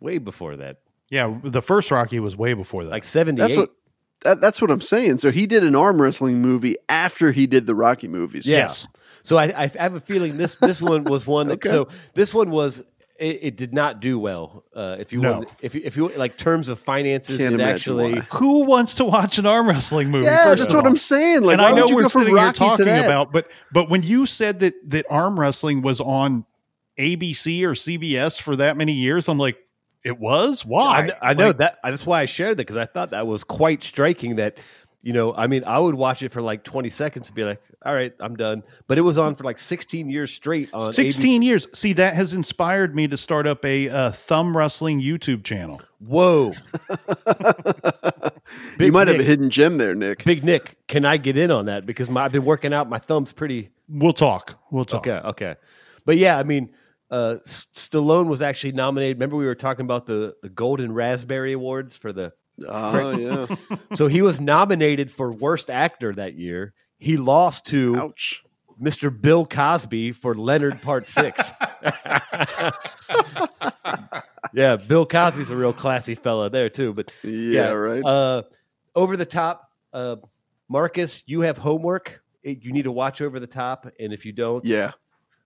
[0.00, 0.80] way before that,
[1.14, 3.44] yeah the first rocky was way before that like seventy-eight.
[3.46, 3.70] That's what.
[4.22, 5.18] That, that's what I'm saying.
[5.18, 8.46] So he did an arm wrestling movie after he did the Rocky movies.
[8.46, 8.58] Yeah.
[8.68, 8.88] Yes.
[9.22, 11.68] So I, I have a feeling this this one was one that Okay.
[11.68, 12.80] so this one was
[13.18, 14.64] it, it did not do well.
[14.74, 15.32] Uh, if you No.
[15.34, 18.20] want, if you, if you like terms of finances, Can't it actually why.
[18.32, 20.90] who wants to watch an arm wrestling movie Yeah, that's what all?
[20.90, 21.42] I'm saying.
[21.42, 24.02] Like, and I know you we're sitting here Rocky to talking about, but but when
[24.04, 26.46] you said that that arm wrestling was on
[26.98, 29.58] ABC or CBS for that many years, I'm like,
[30.04, 30.64] it was.
[30.64, 30.98] Why?
[30.98, 33.42] I, kn- I know that that's why I shared that because I thought that was
[33.42, 34.36] quite striking.
[34.36, 34.58] That
[35.02, 37.60] you know, I mean, I would watch it for like 20 seconds and be like,
[37.84, 41.42] "All right, I'm done." But it was on for like 16 years straight on 16
[41.42, 41.44] ABC.
[41.44, 41.66] years.
[41.72, 45.80] See, that has inspired me to start up a uh, thumb wrestling YouTube channel.
[45.98, 46.52] Whoa,
[46.90, 47.34] you
[48.78, 50.24] Big might have a hidden gem there, Nick.
[50.24, 51.86] Big Nick, can I get in on that?
[51.86, 52.88] Because my, I've been working out.
[52.88, 54.58] My thumb's pretty We'll talk.
[54.70, 55.06] We'll talk.
[55.06, 55.56] Okay, okay.
[56.04, 56.70] But yeah, I mean,
[57.14, 59.18] uh, Stallone was actually nominated.
[59.18, 62.32] Remember, we were talking about the, the Golden Raspberry Awards for the.
[62.66, 63.46] Oh yeah.
[63.94, 66.74] So he was nominated for Worst Actor that year.
[66.98, 68.42] He lost to Ouch.
[68.82, 69.16] Mr.
[69.20, 71.52] Bill Cosby for Leonard Part Six.
[74.52, 76.92] yeah, Bill Cosby's a real classy fella there too.
[76.92, 78.04] But Yeah, right.
[78.04, 78.42] uh,
[78.96, 80.16] over the top, uh,
[80.68, 82.22] Marcus, you have homework.
[82.42, 84.90] You need to watch over the top, and if you don't, yeah.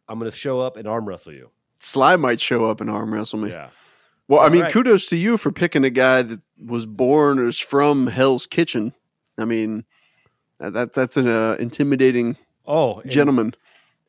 [0.09, 1.51] I'm going to show up and arm wrestle you.
[1.79, 3.51] Sly might show up and arm wrestle me.
[3.51, 3.71] Yeah.
[4.29, 4.73] Well, I mean, right.
[4.73, 8.93] kudos to you for picking a guy that was born or is from Hell's Kitchen.
[9.39, 9.85] I mean,
[10.59, 12.37] that, that that's an uh, intimidating
[12.67, 13.55] Oh, and, gentleman.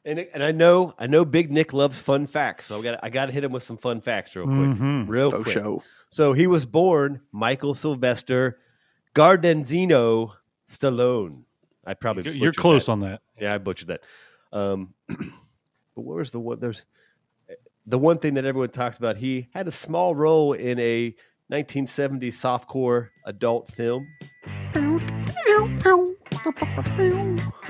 [0.03, 3.09] And, and I know I know Big Nick loves fun facts, so I got I
[3.09, 5.07] got to hit him with some fun facts real quick, Mhm.
[5.07, 5.53] real Oh, quick.
[5.53, 5.83] show.
[6.09, 8.57] So he was born Michael Sylvester
[9.15, 10.31] Gardenzino
[10.69, 11.43] Stallone.
[11.85, 12.91] I probably You're close that.
[12.93, 13.21] on that.
[13.39, 14.01] Yeah, I butchered that.
[14.51, 15.17] Um, but
[15.95, 16.59] where's the one?
[16.59, 16.85] There's
[17.89, 19.17] the one thing that everyone talks about.
[19.17, 21.07] He had a small role in a
[21.47, 24.07] 1970 softcore adult film.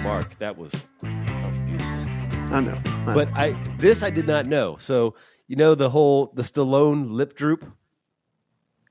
[0.01, 1.87] Mark, that was, that was beautiful.
[2.51, 2.81] I know.
[2.85, 4.75] I But I this I did not know.
[4.77, 5.15] So
[5.47, 7.65] you know the whole the Stallone lip droop,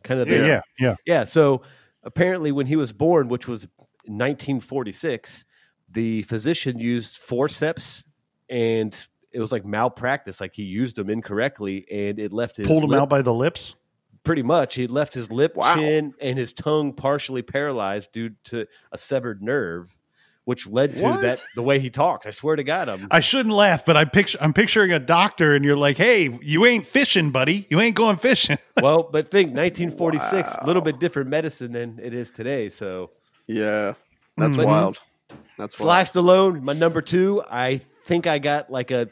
[0.02, 0.94] kind of Yeah, yeah, yeah.
[1.04, 1.24] yeah.
[1.24, 1.62] So
[2.04, 3.66] apparently, when he was born, which was
[4.06, 5.44] 1946,
[5.90, 8.02] the physician used forceps,
[8.48, 10.40] and it was like malpractice.
[10.40, 13.34] Like he used them incorrectly, and it left his Pulled him lip- out by the
[13.34, 13.74] lips.
[14.24, 14.74] pretty much.
[14.74, 15.74] He left his lip, Wow.
[15.76, 19.96] chin, and his tongue partially paralyzed due to a severed nerve,
[20.44, 21.20] which led to What?
[21.22, 22.26] that the way he talks.
[22.26, 25.54] I swear to God, I'm I shouldn't laugh, but I picture I'm picturing a doctor,
[25.54, 27.66] and you're like, "Hey, you ain't fishing, buddy.
[27.70, 29.08] You ain't going fishing." well.
[29.10, 32.68] But think 1946, a little bit different medicine than it is today.
[32.68, 33.10] So
[33.46, 33.94] yeah,
[34.36, 34.64] that's Mhm.
[34.66, 34.98] wild.
[35.58, 36.06] That's Sly wild.
[36.08, 37.42] Stallone, my number two.
[37.50, 39.08] I think I got like a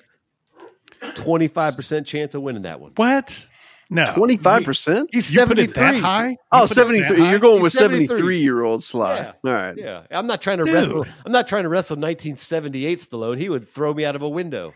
[1.14, 2.92] 25 percent chance of winning that one.
[2.96, 3.46] What?
[3.88, 5.10] No, Twenty five percent.
[5.12, 6.00] He's oh, You put it 73.
[6.00, 6.28] that high?
[6.30, 7.20] You Oh, put 73.
[7.20, 7.30] high?
[7.30, 8.06] You're going He's with 73.
[8.08, 9.16] 73 year old Sly.
[9.16, 9.32] Yeah.
[9.44, 9.76] All right.
[9.76, 10.74] Yeah, I'm not trying to Dude.
[10.74, 11.06] wrestle.
[11.24, 13.38] I'm not trying to wrestle 1978 Stallone.
[13.38, 14.74] He would throw me out of a window.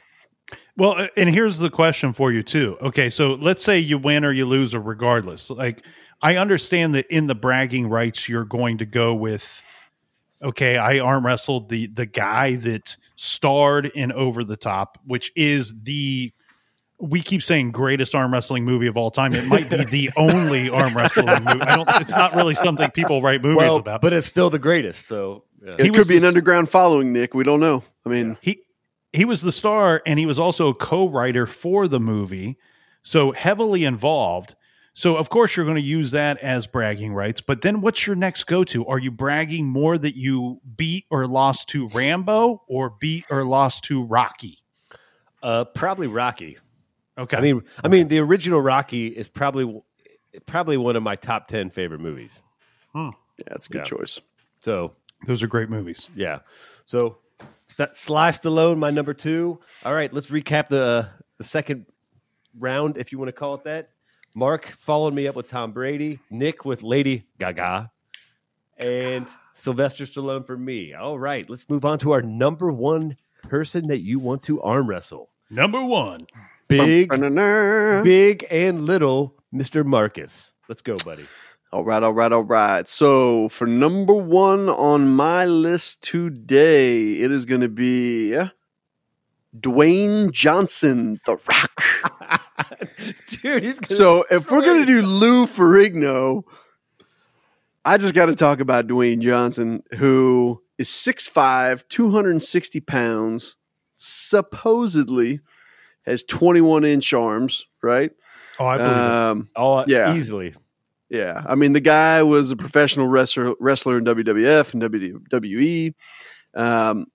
[0.77, 2.77] Well, and here's the question for you too.
[2.83, 5.51] Okay, so let's say you win or you lose, or regardless.
[5.51, 5.83] Like,
[6.23, 9.61] I understand that in the bragging rights, you're going to go with,
[10.43, 15.75] okay, I arm wrestled the the guy that starred in Over the Top, which is
[15.83, 16.33] the
[16.99, 19.33] we keep saying greatest arm wrestling movie of all time.
[19.35, 21.61] It might be the only arm wrestling movie.
[21.63, 21.89] I don't.
[22.01, 24.01] It's not really something people write movies Well, about.
[24.03, 25.07] but it's still the greatest.
[25.07, 25.75] So yeah.
[25.79, 27.35] It He could was be an the- underground following, Nick.
[27.35, 27.85] We don't know.
[28.07, 28.61] I mean, he
[29.13, 32.57] he was the star and he was also a co-writer for the movie
[33.03, 34.55] so heavily involved
[34.93, 38.17] so of course you're going to use that as bragging rights but then what's your
[38.17, 43.25] next go-to are you bragging more that you beat or lost to rambo or beat
[43.31, 44.59] or lost to rocky
[45.43, 46.59] uh, probably Rocky.
[47.17, 49.81] okay I mean, I mean, the original Rocky is probably
[50.45, 52.43] probably one of my top 10 favorite movies.
[52.95, 53.11] yeah,
[53.47, 53.85] that's a good Yeah.
[53.85, 54.21] choice.
[54.61, 54.93] So
[55.27, 56.41] those are great movies yeah.
[56.85, 57.17] So
[57.69, 59.61] St- Sly Stallone, my number two.
[59.85, 61.87] All right, let's recap the the second
[62.59, 63.91] round, if you want to call it that.
[64.35, 67.91] Mark followed me up with Tom Brady, Nick with Lady Gaga,
[68.79, 70.95] and Sylvester Stallone for me.
[70.95, 74.89] All right, let's move on to our number one person that you want to arm
[74.89, 75.31] wrestle.
[75.51, 76.27] number one
[76.69, 77.09] Big,
[78.05, 79.85] big and little, Mr.
[79.85, 80.53] Marcus.
[80.69, 81.27] Let's go, buddy.
[81.73, 82.89] All right, all right, all right.
[82.89, 88.37] So for number one on my list today, it is going to be
[89.59, 92.41] Dwayne Johnson, The Rock.
[93.29, 96.45] Dude, he's gonna So if we're going to do Lou Ferrigno,
[97.85, 103.57] I just got to talk about Dwayne Johnson, who is 6'5", 260 pounds,
[103.97, 105.41] supposedly
[106.07, 108.11] has 21 inch arms, right?
[108.59, 108.97] oh i believe it.
[108.97, 110.15] Um, oh Yeah.
[110.15, 110.55] easily.
[111.09, 115.95] Yeah, I mean the guy was a professional wrestler wrestler in WWF and WWE.
[116.55, 117.07] Um,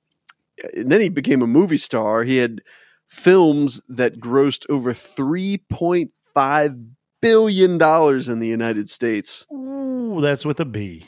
[0.73, 2.23] then he became a movie star.
[2.23, 2.61] He had
[3.09, 6.75] films that grossed over three point five
[7.21, 9.45] billion dollars in the United States.
[9.53, 11.07] Ooh, that's with a b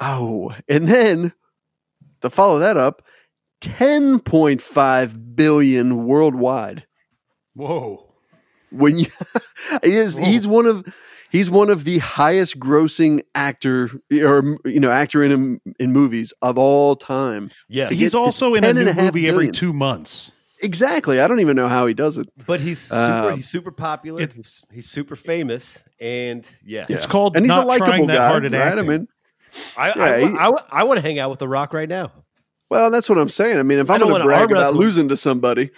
[0.00, 1.32] Oh, and then
[2.22, 3.02] to follow that up,
[3.60, 6.84] ten point five billion worldwide.
[7.54, 8.06] whoa
[8.70, 9.06] when you
[9.82, 10.24] he is Whoa.
[10.24, 10.86] he's one of
[11.30, 16.58] he's one of the highest grossing actor or you know actor in in movies of
[16.58, 17.50] all time.
[17.68, 17.88] Yes.
[17.90, 20.32] To he's also in a 10 and new a half movie every two months.
[20.62, 21.20] Exactly.
[21.20, 22.28] I don't even know how he does it.
[22.46, 22.96] But he's super,
[23.30, 24.20] Um, he's super popular.
[24.22, 28.28] it- he's, he's super famous, and yes, it's called and he's not a likable guy.
[28.28, 29.08] hard at right i mean
[29.76, 32.12] I, Yeah, I, he- I, I, want to hang out with The Rock right now.
[32.68, 33.58] well that's what i'm saying.
[33.58, 35.70] I mean if I i'm going to brag about losing to somebody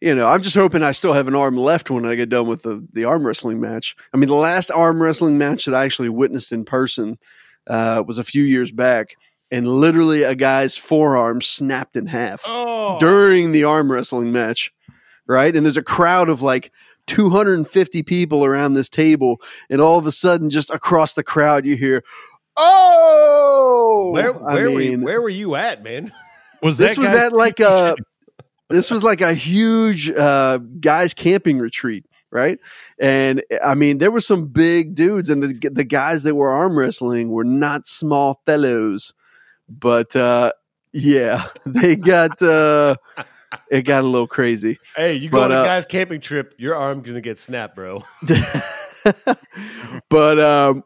[0.00, 2.46] you know i'm just hoping i still have an arm left when i get done
[2.46, 5.84] with the, the arm wrestling match i mean the last arm wrestling match that i
[5.84, 7.18] actually witnessed in person
[7.66, 9.16] uh, was a few years back
[9.50, 14.72] and literally a guy's forearm snapped in half oh during the arm wrestling match,
[15.26, 15.54] right?
[15.54, 16.72] And there's a crowd of like
[17.06, 21.76] 250 people around this table, and all of a sudden, just across the crowd, you
[21.76, 22.02] hear,
[22.56, 26.12] "Oh!" Where, I where, were you, where were you at, man?
[26.62, 27.94] was this that was that like a
[28.68, 32.58] this was like a huge uh, guys camping retreat, right?
[33.00, 36.78] And I mean, there were some big dudes, and the the guys that were arm
[36.78, 39.14] wrestling were not small fellows,
[39.68, 40.52] but uh,
[40.92, 42.40] yeah, they got.
[42.42, 42.96] Uh,
[43.70, 44.78] it got a little crazy.
[44.94, 47.74] Hey, you go But, on a uh, guy's camping trip, your arm's gonna get snapped,
[47.74, 48.04] bro.
[50.10, 50.84] but um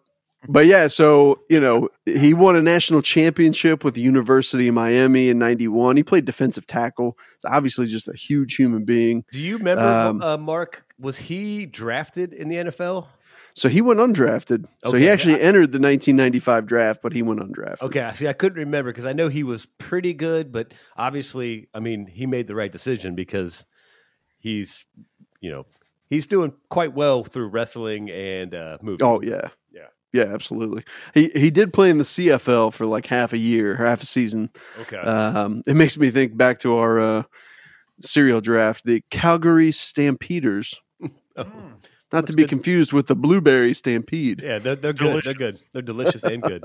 [0.49, 5.29] but yeah so you know he won a national championship with the university of miami
[5.29, 9.59] in 91 he played defensive tackle it's obviously just a huge human being Do you
[9.59, 10.85] remember, Um, uh, Mark?
[10.99, 13.07] Was he drafted in the NFL?
[13.55, 17.41] so he went undrafted so he actually I- entered the 1995 draft but he went
[17.41, 20.73] undrafted Okay, I see, I couldn't remember because I know he was pretty good, but
[20.97, 23.67] obviously, I mean, he made the right decision because
[24.39, 24.85] he's
[25.41, 25.67] you know
[26.09, 29.01] he's doing quite well through wrestling and uh, movies.
[29.03, 29.89] Oh yeah, Yeah.
[30.13, 30.85] Yeah, absolutely.
[31.15, 34.51] He he did play in the CFL for like half a year, half a season.
[34.83, 34.99] okay.
[34.99, 37.23] Um, it makes me think back to our uh,
[38.03, 40.81] cereal draft, the Calgary Stampeders,
[41.37, 41.69] Oh, Hmm.
[42.13, 42.51] not to be good.
[42.51, 44.43] confused with the Blueberry Stampede.
[44.45, 45.25] yeah, they're, they're good.
[45.25, 45.59] They're good.
[45.73, 46.65] They're delicious and good.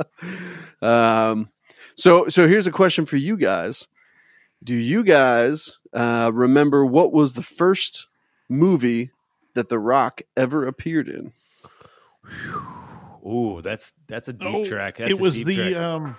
[0.82, 1.48] Um,
[1.96, 3.88] so so here's a question for you guys:
[4.62, 8.08] Do you guys uh, remember what was the first
[8.50, 9.12] movie
[9.54, 11.32] that The Rock ever appeared in?
[13.28, 14.98] Ooh, that's that's a deep Oh, track.
[14.98, 15.56] That's it a was deep the.
[15.72, 15.76] track.
[15.84, 16.18] um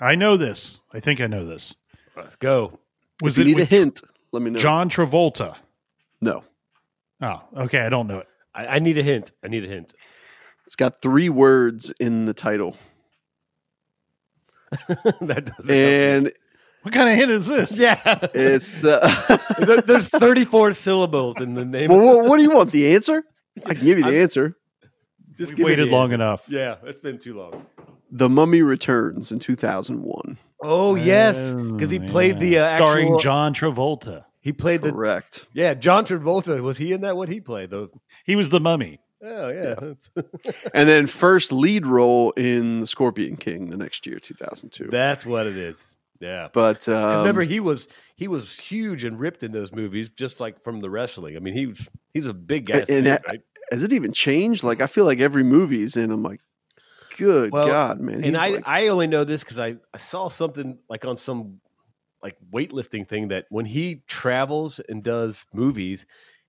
[0.00, 0.80] I know this.
[0.92, 1.74] I think I know this.
[2.16, 2.78] Let's go.
[3.22, 4.00] Was if you it need a hint,
[4.32, 4.58] let me know.
[4.60, 5.56] John Travolta?
[6.20, 6.44] No,
[7.22, 7.80] Oh, okay.
[7.80, 8.28] I don't know it.
[8.54, 9.32] I, I need a hint.
[9.42, 9.92] I need a hint.
[10.66, 12.76] it's got three words in the title,
[14.88, 15.56] that doesn't.
[15.56, 16.32] help and
[16.82, 17.72] What kind of hint is this?
[17.72, 17.98] yeah,
[18.34, 18.84] it's.
[18.84, 19.00] Uh,
[19.58, 21.88] There- there's 34 syllables in the name.
[21.88, 22.70] well, what, what do you want?
[22.70, 23.24] The answer?
[23.64, 24.56] I can give you the I'm- answer.
[25.36, 26.44] Just We give waited long enough.
[26.48, 27.66] Yeah, it's been too long.
[28.10, 30.38] The Mummy Returns in 2001.
[30.62, 32.86] Oh yes, because he Oh, played the uh, actual.
[32.86, 34.24] starring John Travolta.
[34.40, 35.46] He played the Correct.
[35.52, 35.74] yeah.
[35.74, 37.16] John Travolta was he in that?
[37.16, 37.90] What he played though?
[38.24, 39.00] He was the mummy.
[39.22, 39.74] Oh yeah.
[40.74, 44.88] And then first lead role in The Scorpion King the next year, 2002.
[44.90, 45.96] That's what it is.
[46.20, 46.48] Yeah.
[46.52, 50.62] But um, remember, he was he was huge and ripped in those movies, just like
[50.62, 51.36] from the wrestling.
[51.36, 53.40] I mean, he was he's a big guy, And- and right?
[53.70, 54.64] Has it even changed?
[54.64, 56.10] Like I feel like every movie's in.
[56.10, 56.40] I'm like,
[57.16, 58.24] good Well, God, man.
[58.24, 61.60] And I like- I only know this because I I saw something like on some
[62.22, 66.06] like weightlifting thing that when he travels and does movies,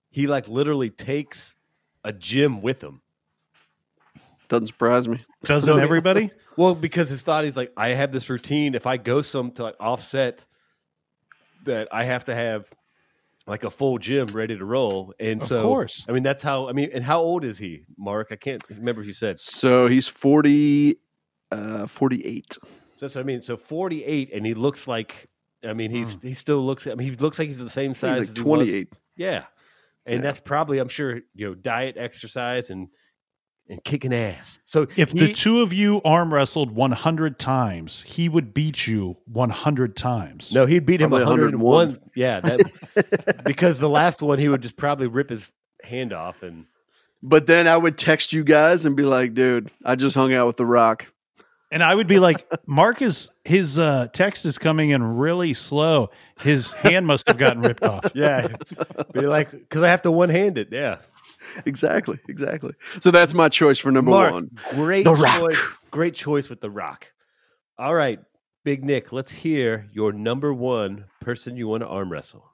[0.09, 1.55] he like literally takes
[2.03, 3.01] a gym with him.
[4.47, 5.19] doesn't surprise me.
[5.43, 6.31] Doesn't everybody?
[6.57, 8.73] Well, because his thought is like, I have this routine.
[8.73, 10.43] If I go some to like offset,
[11.65, 12.67] that I have to have
[13.47, 15.13] like a full gym ready to roll.
[15.19, 16.05] And Of so, course.
[16.07, 16.67] I mean, that's how.
[16.67, 18.27] I mean, and how old is he, Mark?
[18.31, 19.01] I can't remember.
[19.01, 19.39] if you said.
[19.39, 20.97] So he's 40,
[21.51, 22.57] uh, 48.
[22.95, 23.41] So that's what I mean.
[23.41, 25.27] So forty eight, and he looks like.
[25.63, 26.85] I mean, he's he still looks.
[26.87, 28.17] I mean, he looks like he's the same size.
[28.17, 28.65] He's as like he was.
[28.67, 28.93] 28.
[29.17, 29.43] Yeah,
[30.05, 30.21] and Yeah.
[30.21, 32.89] that's probably I'm sure you know diet, exercise, and
[33.69, 34.59] and kicking ass.
[34.65, 39.17] So If he- the two of you arm wrestled 100 times, he would beat you
[39.25, 40.51] 100 times.
[40.51, 41.59] No, he'd beat him 101.
[41.61, 41.99] 101.
[42.15, 45.51] Yeah, that, because the last one he would just probably rip his
[45.83, 46.65] hand off and
[47.21, 50.47] But then I would text you guys and be like, dude, I just hung out
[50.47, 51.07] with The Rock.
[51.69, 56.11] And I would be like, Mark is his uh, text is coming in really slow.
[56.39, 58.09] His hand must have gotten ripped off.
[58.15, 58.47] yeah,
[59.13, 60.69] be like because I have to one hand it.
[60.71, 60.99] Yeah,
[61.65, 62.19] Exactly.
[62.27, 62.73] Exactly.
[63.01, 64.49] So that's my choice for number Mark, one.
[64.71, 65.39] great The Rock.
[65.39, 65.63] choice.
[65.91, 67.11] Great choice with the Rock.
[67.77, 68.19] All right,
[68.63, 72.51] Big Nick, let's hear your number one person you want to arm wrestle.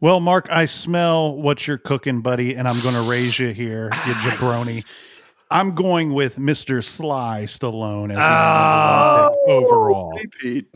[0.00, 3.90] Well, Mark, I smell what you're cooking, buddy, and I'm going to raise you here,
[4.06, 5.22] you jabroni.
[5.50, 6.82] I'm going with Mr.
[6.82, 10.16] Sly Stallone as my number one pick oh, overall.
[10.16, 10.74] Hey, Pete.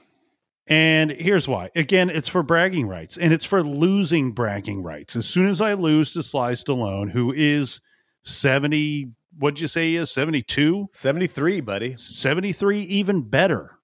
[0.66, 1.70] And here's why.
[1.76, 5.14] Again, it's for bragging rights and it's for losing bragging rights.
[5.14, 7.80] As soon as I lose to Sly Stallone, who is
[8.22, 10.10] 70, what'd you say he is?
[10.10, 10.88] 72?
[10.92, 11.96] 73, buddy.
[11.98, 13.78] 73, even better.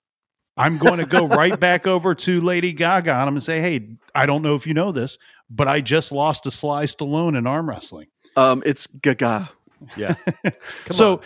[0.57, 3.97] I'm going to go right back over to Lady Gaga on him and say, hey,
[4.15, 5.19] I don't know if you know this,
[5.51, 8.09] but I just lost to Sly Stallone in arm wrestling.
[8.37, 9.51] Um, it's Gaga.
[9.97, 10.15] Yeah.
[10.45, 10.53] Come
[10.97, 11.21] so on.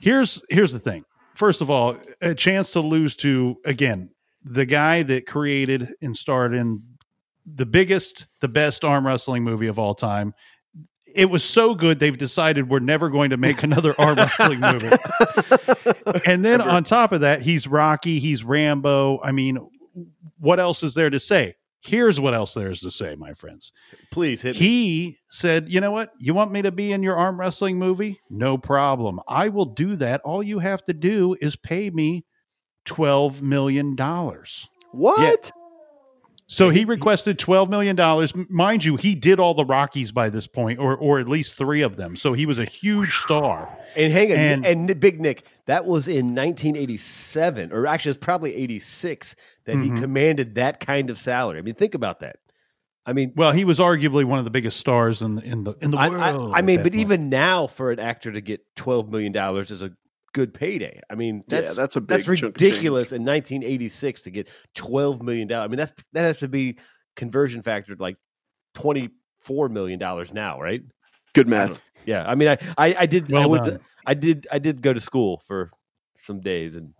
[0.00, 1.04] here's here's the thing.
[1.34, 4.10] First of all, a chance to lose to again
[4.44, 6.82] the guy that created and starred in
[7.46, 10.34] the biggest, the best arm wrestling movie of all time.
[11.12, 14.90] It was so good they've decided we're never going to make another arm wrestling movie.
[16.26, 19.20] And then on top of that, he's Rocky, he's Rambo.
[19.22, 19.58] I mean,
[20.38, 21.56] what else is there to say?
[21.82, 23.72] Here's what else there is to say, my friends.
[24.10, 24.60] Please hit me.
[24.60, 26.12] He said, You know what?
[26.18, 28.20] You want me to be in your arm wrestling movie?
[28.28, 29.18] No problem.
[29.26, 30.20] I will do that.
[30.20, 32.26] All you have to do is pay me
[32.90, 33.96] $12 million.
[34.92, 35.52] What?
[36.46, 38.46] So he requested $12 million.
[38.50, 41.80] Mind you, he did all the Rockies by this point, or, or at least three
[41.82, 42.16] of them.
[42.16, 43.68] So he was a huge star.
[43.94, 48.56] And hang on, And- and, Big Nick, that was in 1987, or actually, it's probably
[48.56, 49.36] 86
[49.66, 50.00] that he Mhm.
[50.00, 51.58] commanded that kind of salary.
[51.58, 52.36] I mean, think about that.
[53.06, 55.90] I mean, Well, he was arguably one of the biggest stars in, in the in
[55.92, 56.14] the world.
[56.16, 56.96] I, I at mean, but point.
[56.96, 59.92] even now, for an actor to get 12 million dollars is a
[60.32, 61.00] good payday.
[61.10, 65.48] I mean, that's yeah, that's a big that's ridiculous in 1986 to get 12 million
[65.48, 65.64] dollars.
[65.64, 66.78] I mean, that's that has to be
[67.16, 68.16] conversion factored like
[68.74, 70.82] 24 million dollars now, right?
[71.32, 71.80] Good math.
[72.06, 74.92] Yeah, I mean, I I, I did I, went to, I did I did go
[74.92, 75.70] to school for
[76.16, 76.94] some days and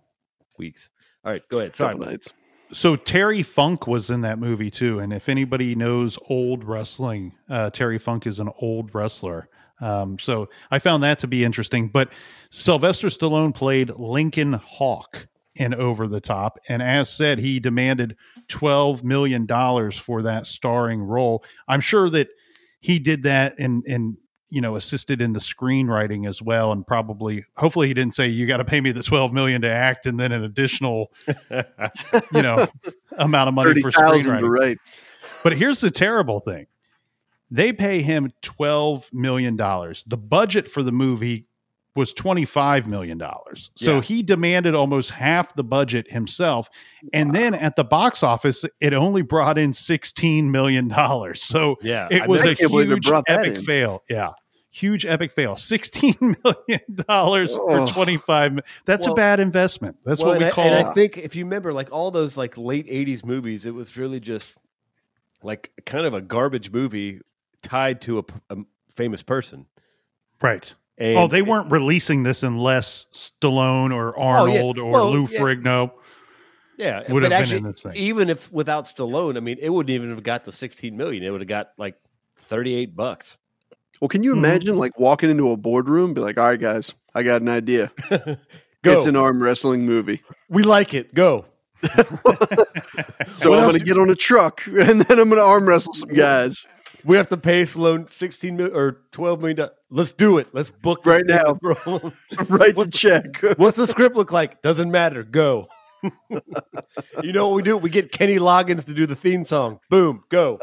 [0.58, 0.90] weeks.
[1.24, 1.74] All right, go ahead.
[1.74, 2.32] Sorry, nights.
[2.72, 7.70] So Terry Funk was in that movie too, and if anybody knows old wrestling, uh,
[7.70, 9.48] Terry Funk is an old wrestler.
[9.80, 11.88] Um, so I found that to be interesting.
[11.88, 12.10] But
[12.50, 18.16] Sylvester Stallone played Lincoln Hawk in Over the Top, and as said, he demanded
[18.48, 21.44] twelve million dollars for that starring role.
[21.66, 22.28] I'm sure that
[22.80, 24.16] he did that and and
[24.48, 28.46] you know assisted in the screenwriting as well and probably hopefully he didn't say you
[28.46, 31.12] got to pay me the 12 million to act and then an additional
[31.50, 32.66] you know
[33.18, 34.78] amount of money Thirty for thousand screenwriting write.
[35.44, 36.66] but here's the terrible thing
[37.50, 40.04] they pay him 12 million dollars.
[40.06, 41.46] The budget for the movie
[41.96, 43.70] was 25 million dollars.
[43.74, 44.02] So Yeah.
[44.02, 46.68] he demanded almost half the budget himself.
[47.12, 51.42] And then at the box office it only brought in 16 million dollars.
[51.42, 53.62] So Yeah, it I was mean, I a can't believe it huge epic in.
[53.62, 54.02] fail.
[54.08, 54.30] Yeah
[54.72, 55.56] huge epic fail.
[55.56, 57.84] 16 million dollars Oh.
[57.88, 59.96] for 25 that's Well- a bad investment.
[60.04, 62.12] That's Well, what and we I, call and I think if you remember, like all
[62.12, 64.56] those like late '80s movies, it was really just
[65.42, 67.20] like kind of a garbage movie
[67.62, 68.56] tied to a
[68.94, 69.66] famous person.
[70.42, 74.58] right And oh, they weren't releasing this unless Stallone or Oh, yeah.
[74.60, 75.38] Arnold or Well, Lou yeah.
[75.40, 75.90] Ferrigno.
[76.76, 77.94] Yeah, would but have been in this thing.
[77.96, 81.22] even if without Stallone, I mean, it wouldn't even have got the 16 million.
[81.22, 81.94] It would have got like
[82.36, 83.36] 38 bucks.
[84.00, 84.38] Well, can you Mhm.
[84.38, 87.92] imagine like walking into a boardroom, be like, "All right, guys, I got an idea.
[88.82, 88.96] Go.
[88.96, 90.22] It's an arm wrestling movie.
[90.48, 91.12] we like it.
[91.14, 91.44] Go.
[93.34, 95.66] So What I'm going to get on a truck and then I'm going to arm
[95.68, 96.66] wrestle some guys
[97.04, 99.56] We have to pay Stallone 16 million or 12 million.
[99.56, 99.72] dollars.
[99.90, 100.48] Let's do it.
[100.52, 101.54] Let's book Right now.
[101.60, 101.74] bro.
[102.48, 103.42] Write the check.
[103.58, 104.62] What's the script look like?
[104.62, 105.22] Doesn't matter.
[105.22, 105.66] Go.
[107.22, 107.76] you know what we do?
[107.76, 109.80] We get Kenny Loggins to do the theme song.
[109.90, 110.24] Boom.
[110.30, 110.58] Go.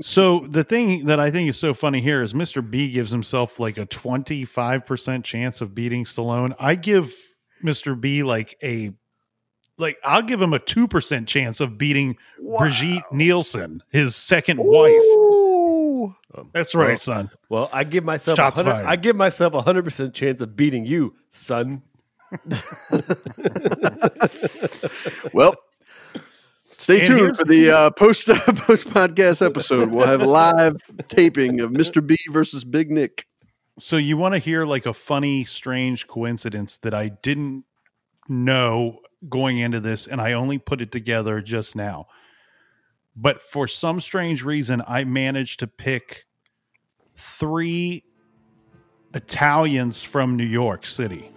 [0.00, 2.68] So the thing that I think is so funny here is Mr.
[2.68, 6.54] B gives himself like a 25% chance of beating Stallone.
[6.58, 7.12] I give
[7.64, 8.00] Mr.
[8.00, 8.92] B like a
[9.78, 12.16] like I'll give him a 2% chance of beating
[12.58, 14.92] Brigitte Nielsen, his second wife.
[16.52, 17.30] That's right, Well, son.
[17.48, 18.86] Well, I give myself a Shots hundred, fired.
[18.86, 21.82] I give myself a hundred percent chance of beating you, son.
[25.32, 25.54] Well,
[26.68, 28.26] stay And tuned for the uh, post
[28.56, 29.90] post podcast episode.
[29.90, 30.76] We'll have a live
[31.08, 32.04] taping of Mr.
[32.06, 33.26] B versus Big Nick.
[33.78, 37.64] So you want to hear like a funny, strange coincidence that I didn't
[38.28, 42.06] know going into this, and I only put it together just now.
[43.16, 46.26] But for some strange reason, I managed to pick
[47.16, 48.04] three
[49.14, 51.30] Italians from New York City.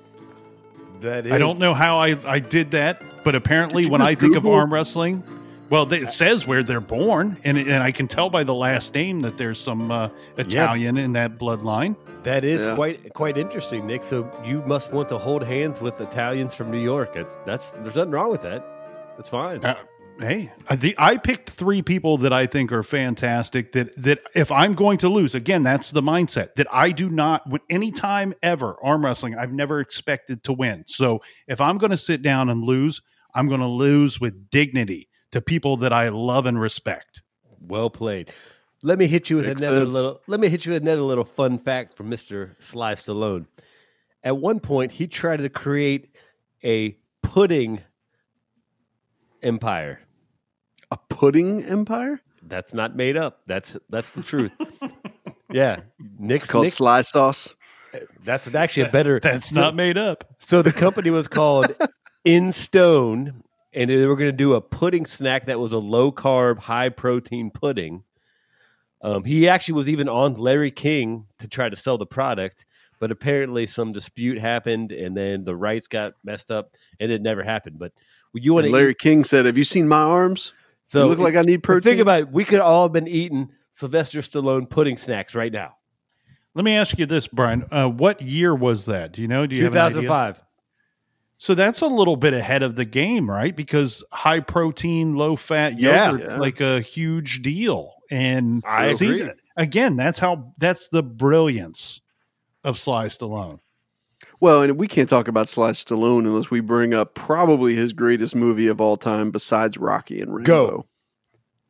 [0.99, 1.31] That is.
[1.31, 4.71] I don't know how I, I did that, but apparently, when I think of arm
[4.71, 5.23] wrestling,
[5.71, 9.21] well, it says where they're born, and, and I can tell by the last name
[9.21, 11.95] that there's some uh, Italian in that bloodline.
[12.23, 12.75] That is Yeah.
[12.75, 14.03] quite quite interesting, Nick.
[14.03, 17.13] So you must want to hold hands with Italians from New York.
[17.15, 18.63] That's that's there's nothing wrong with that.
[19.15, 19.63] That's fine.
[19.63, 19.75] Uh,
[20.19, 23.71] hey, I, the, I picked three people that I think are fantastic.
[23.71, 27.49] That that if I'm going to lose, again, that's the mindset that I do not.
[27.49, 30.83] When any time ever arm wrestling, I've never expected to win.
[30.87, 33.01] So if I'm going to sit down and lose,
[33.33, 37.21] I'm going to lose with dignity to people that I love and respect.
[37.59, 38.31] Well played.
[38.83, 39.93] Let me hit you with Makes another sense.
[39.95, 40.21] little.
[40.27, 43.45] Let me hit you with another little fun fact from Mister Sly Stallone.
[44.23, 46.15] At one point, he tried to create
[46.63, 47.81] a pudding
[49.41, 50.01] empire.
[50.91, 52.21] A pudding empire?
[52.43, 53.41] That's not made up.
[53.47, 54.51] That's that's the truth.
[55.51, 55.81] yeah,
[56.19, 57.53] Nick's It's called Nick, Sly Sauce.
[58.25, 59.19] That's actually a better.
[59.19, 60.23] That's so- not made up.
[60.39, 61.67] So the company was called
[62.25, 63.43] In Stone,
[63.73, 66.89] and they were going to do a pudding snack that was a low carb, high
[66.89, 68.03] protein pudding.
[69.01, 72.65] Um, he actually was even on Larry King to try to sell the product,
[72.99, 77.41] but apparently some dispute happened, and then the rights got messed up, and it never
[77.41, 77.79] happened.
[77.79, 77.93] But
[78.33, 80.53] you want Larry eat- King said, "Have you seen my arms?
[80.83, 82.31] So you look it, like I need protein." Think about it.
[82.31, 85.77] We could all have been eating Sylvester Stallone pudding snacks right now.
[86.53, 87.65] Let me ask you this, Brian.
[87.71, 89.13] Uh, what year was that?
[89.13, 89.47] Do you know?
[89.47, 90.43] Do you 2005.
[91.43, 93.55] So that's a little bit ahead of the game, right?
[93.55, 96.11] Because high protein, low fat Yeah.
[96.11, 96.37] yogurt, Yeah.
[96.37, 97.93] like a huge deal.
[98.11, 99.19] And I see, agree.
[99.23, 101.99] th- again, that's how that's the brilliance
[102.63, 103.57] of Sly Stallone.
[104.39, 108.35] well, and we can't talk about Sly Stallone unless we bring up probably his greatest
[108.35, 110.43] movie of all time, besides Rocky and Rambo.
[110.45, 110.85] Go.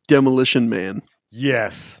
[0.06, 1.00] Demolition Man
[1.30, 1.98] Yes.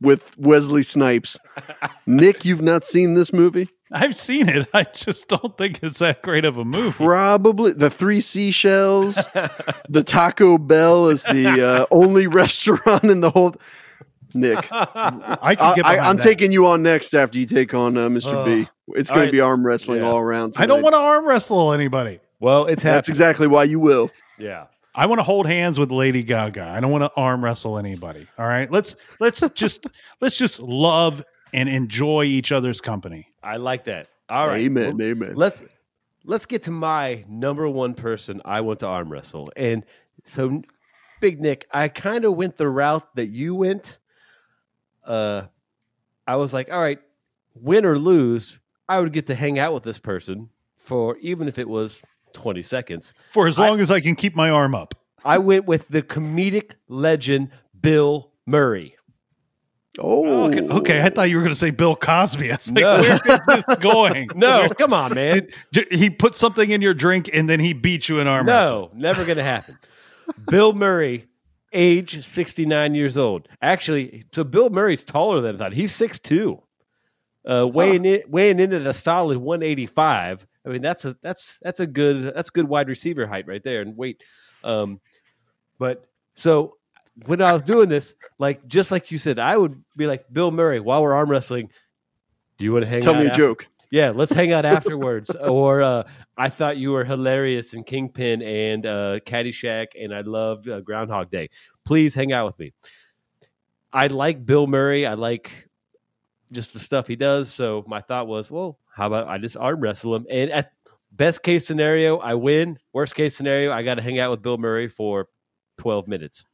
[0.00, 1.38] with Wesley Snipes.
[2.06, 3.68] Nick, you've not seen this movie?
[3.92, 4.68] I've seen it.
[4.72, 6.92] I just don't think it's that great of a movie.
[6.92, 9.16] Probably the three seashells.
[9.88, 13.54] the Taco Bell is the uh, only restaurant in the whole.
[14.34, 16.22] Nick, I, I could get I, behind I'm that.
[16.22, 18.44] taking you on next after you take on uh, Mr.
[18.46, 18.66] B.
[18.94, 19.26] It's going right.
[19.26, 20.08] to be arm wrestling Yeah.
[20.08, 20.54] all around.
[20.56, 22.18] I don't want to arm wrestle anybody.
[22.40, 24.10] Well, it's That's exactly why you will.
[24.38, 24.66] yeah.
[24.94, 26.62] I want to hold hands with Lady Gaga.
[26.64, 28.26] I don't want to arm wrestle anybody.
[28.38, 28.70] All right.
[28.70, 29.86] Let's let's just
[30.20, 31.22] let's just love
[31.54, 33.26] and enjoy each other's company.
[33.42, 34.08] I like that.
[34.28, 34.62] All right.
[34.62, 34.96] Amen.
[34.96, 35.34] Well, amen.
[35.34, 35.62] let's
[36.24, 39.52] let's get to my number one person I want to arm wrestle.
[39.56, 39.84] And
[40.24, 40.62] so
[41.20, 43.98] Big Nick, I kind of went the route that you went.
[45.04, 45.42] Uh
[46.26, 47.00] I was like, all right,
[47.54, 51.58] win or lose, I would get to hang out with this person for even if
[51.58, 53.12] it was 20 seconds.
[53.30, 54.94] For as long as I can keep my arm up.
[55.24, 58.96] I went with the comedic legend Bill Murray.
[59.98, 62.50] Oh, Okay, okay, I thought you were going to say Bill Cosby.
[62.52, 63.00] I was like, No.
[63.00, 63.14] where
[63.58, 64.28] is this going?
[64.34, 65.48] No, come on, man.
[65.72, 68.46] Did- he put something in your drink and then he beat you in arm.
[68.46, 69.76] No, never going to happen.
[70.50, 71.26] Bill Murray,
[71.72, 73.48] age 69 years old.
[73.60, 75.72] Actually, so Bill Murray's taller than I thought.
[75.72, 76.60] He's 6'2.
[77.44, 80.46] Uh, weighing in, weighing in at a solid 185.
[80.64, 83.80] I mean, that's a that's that's a good that's good wide receiver height right there
[83.80, 84.22] and weight.
[84.62, 85.00] Um,
[85.80, 86.04] but
[86.36, 86.76] so
[87.26, 90.50] when I was doing this, like just like you said, I would be like Bill
[90.50, 91.70] Murray while we're arm wrestling.
[92.58, 93.02] Do you want to hang out?
[93.02, 93.66] Tell me a joke.
[93.90, 95.30] yeah, let's hang out afterwards.
[95.36, 96.04] or uh,
[96.36, 101.30] I thought you were hilarious in Kingpin and uh, Caddyshack, and I loved uh, Groundhog
[101.30, 101.50] Day.
[101.84, 102.72] Please hang out with me.
[103.92, 105.06] I like Bill Murray.
[105.06, 105.68] I like
[106.52, 107.52] just the stuff he does.
[107.52, 110.26] So my thought was, well, how about I just arm wrestle him?
[110.30, 110.72] And at
[111.10, 112.78] best case scenario, I win.
[112.92, 115.28] Worst case scenario, I got to hang out with Bill Murray for
[115.76, 116.44] twelve minutes.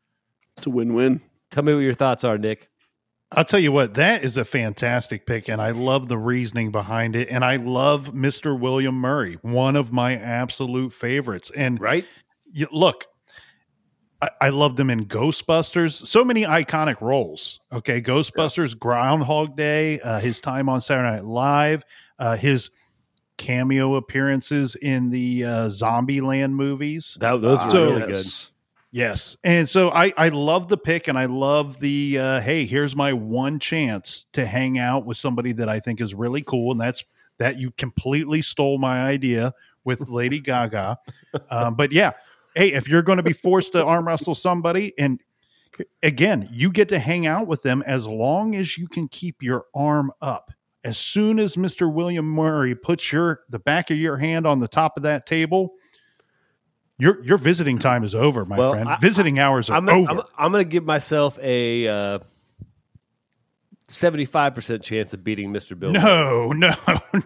[0.58, 1.20] It's a win-win.
[1.50, 2.68] Tell me what your thoughts are, Nick.
[3.30, 7.14] I'll tell you what, that is a fantastic pick, and I love the reasoning behind
[7.14, 7.28] it.
[7.30, 8.58] And I love Mr.
[8.58, 11.50] William Murray, one of my absolute favorites.
[11.54, 12.06] And Right?
[12.50, 13.06] you, look,
[14.22, 16.06] I, I loved him in Ghostbusters.
[16.06, 17.60] So many iconic roles.
[17.70, 21.84] Okay, Ghostbusters, Groundhog Day, uh, his time on Saturday Night Live,
[22.18, 22.70] uh, his
[23.36, 27.16] cameo appearances in the uh, Zombieland movies.
[27.20, 28.26] That, those were So- really good.
[28.90, 29.36] Yes.
[29.44, 33.12] And so I, I love the pick and I love the uh, hey, here's my
[33.12, 36.72] one chance to hang out with somebody that I think is really cool.
[36.72, 37.04] And that's
[37.38, 40.98] that you completely stole my idea with Lady Gaga.
[41.50, 42.12] Um, but yeah,
[42.54, 45.20] hey, if you're going to be forced to arm wrestle somebody, and
[46.02, 49.66] again, you get to hang out with them as long as you can keep your
[49.74, 50.50] arm up.
[50.84, 51.92] As soon as Mr.
[51.92, 55.74] William Murray puts your the back of your hand on the top of that table,
[56.98, 58.88] your your visiting time is over, my Well, friend.
[58.88, 60.10] I- visiting hours are I'm, over.
[60.10, 62.18] I'm, I'm going to give myself a uh,
[63.88, 65.78] 75% chance of beating Mr.
[65.78, 65.92] Bill.
[65.92, 66.74] no, no,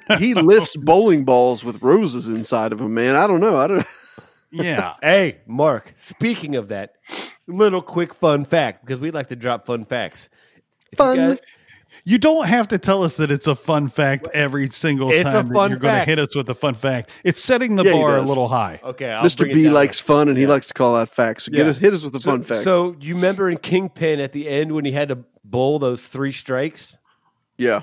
[0.08, 0.16] no.
[0.16, 3.16] He lifts bowling balls with roses inside of him, man.
[3.16, 3.56] I don't know.
[3.56, 3.86] I don't.
[4.52, 4.94] yeah.
[5.02, 6.94] Hey, Mark, speaking of that,
[7.48, 10.28] little quick fun fact, because we like to drop fun facts.
[10.92, 11.16] If you Fun.
[11.16, 11.38] guys-
[12.04, 15.46] You don't have to tell us that it's a fun fact every single It's time
[15.48, 17.10] that fun you're going to hit us with a fun fact.
[17.22, 18.80] It's setting the Yeah, bar a little high.
[18.82, 19.44] okay, I'll Mr.
[19.52, 21.44] B likes fun and he likes to call out facts.
[21.44, 21.70] So get Yeah.
[21.70, 22.64] us, hit us with a so, fun fact.
[22.64, 26.32] So you remember in Kingpin at the end when he had to bowl those three
[26.32, 26.98] strikes?
[27.56, 27.82] yeah.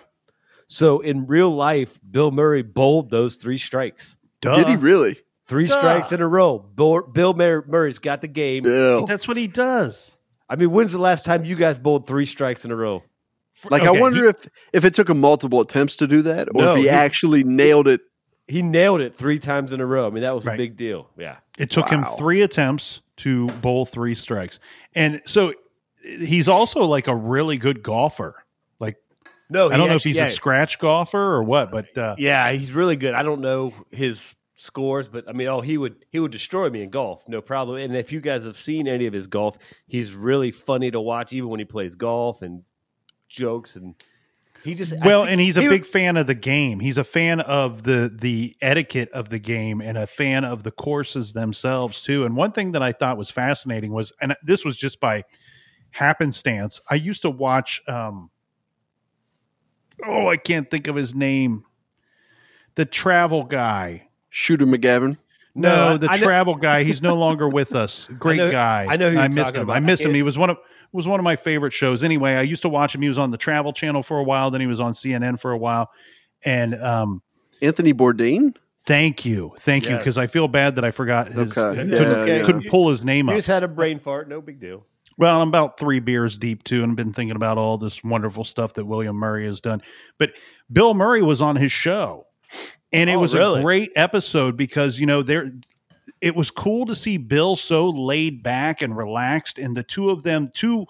[0.67, 4.17] So in real life, Bill Murray bowled those three strikes.
[4.41, 4.53] Duh.
[4.53, 5.17] Did he really?
[5.47, 5.76] Three Duh.
[5.80, 6.59] strikes in a row.
[6.59, 8.61] Bill, Bill Murray's got the game.
[8.63, 9.07] Bill.
[9.07, 10.15] That's what he does.
[10.47, 13.01] I mean, when's the last time you guys bowled three strikes in a row?
[13.70, 16.47] Like Okay, I wonder he- if if it took him multiple attempts to do that,
[16.55, 18.01] or No, if he, he- actually nailed it.
[18.47, 20.07] He nailed it three times in a row.
[20.07, 21.10] I mean, that was a big deal.
[21.18, 21.38] Yeah.
[21.60, 24.60] It took him three attempts to bowl three strikes.
[24.95, 25.53] And so
[26.01, 28.43] he's also like a really good golfer.
[28.80, 28.95] Like,
[29.51, 32.51] No, I don't know if he's yeah, a scratch golfer or what, but uh, Yeah,
[32.51, 33.14] he's really good.
[33.14, 36.82] I don't know his scores, but I mean, oh, he would he would destroy me
[36.82, 37.78] in golf, no problem.
[37.78, 41.34] And if you guys have seen any of his golf, he's really funny to watch,
[41.34, 42.64] even when he plays golf and
[43.30, 43.95] jokes and
[44.63, 46.82] he just well, and he's a he big would- fan of the game.
[46.82, 50.71] He's a fan of the the etiquette of the game and a fan of the
[50.71, 52.25] courses themselves too.
[52.25, 55.23] And one thing that I thought was fascinating was, and this was just by
[55.91, 56.82] happenstance.
[56.89, 57.82] I used to watch.
[57.88, 58.32] um
[60.05, 61.63] Oh, I can't think of his name.
[62.75, 64.07] The travel guy.
[64.30, 65.17] Shooter McGavin.
[65.55, 66.84] No, No, the I know- travel guy.
[66.84, 68.07] He's no longer with us.
[68.19, 68.86] Great know- guy.
[68.89, 69.63] I know who I you're missed talking him.
[69.63, 69.75] about.
[69.75, 70.13] I miss I him.
[70.13, 70.57] He was one of
[70.91, 72.03] was one of my favorite shows.
[72.03, 73.01] Anyway, I used to watch him.
[73.01, 74.51] He was on the Travel Channel for a while.
[74.51, 75.89] Then he was on CNN for a while.
[76.43, 77.21] And um,
[77.61, 78.55] Anthony Bourdain.
[78.85, 81.55] thank you, thank you, because I feel bad that I forgot his.
[81.57, 81.83] Okay.
[81.89, 82.43] Yeah, couldn't, okay.
[82.45, 83.37] couldn't pull his name He up.
[83.37, 84.85] just had a brain fart, no big deal.
[85.17, 88.45] Well, I'm about three beers deep too, and I've been thinking about all this wonderful
[88.45, 89.81] stuff that William Murray has done.
[90.17, 90.31] But
[90.71, 92.25] Bill Murray was on his show,
[92.93, 93.59] and it Oh, was really?
[93.59, 95.49] a great episode because you know there.
[96.22, 100.24] It was cool to see Bill so laid back and relaxed, and the two of
[100.24, 100.86] them, two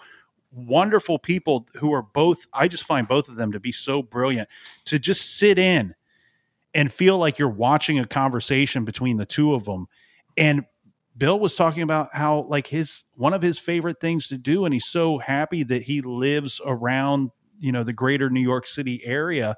[0.52, 2.46] wonderful people who are both.
[2.52, 4.48] I just find both of them to be so brilliant
[4.86, 5.94] to just sit in
[6.74, 9.86] and feel like you're watching a conversation between the two of them.
[10.36, 10.64] And
[11.16, 14.72] Bill was talking about how like his one of his favorite things to do, and
[14.72, 19.56] he's so happy that he lives around you know the greater New York City area.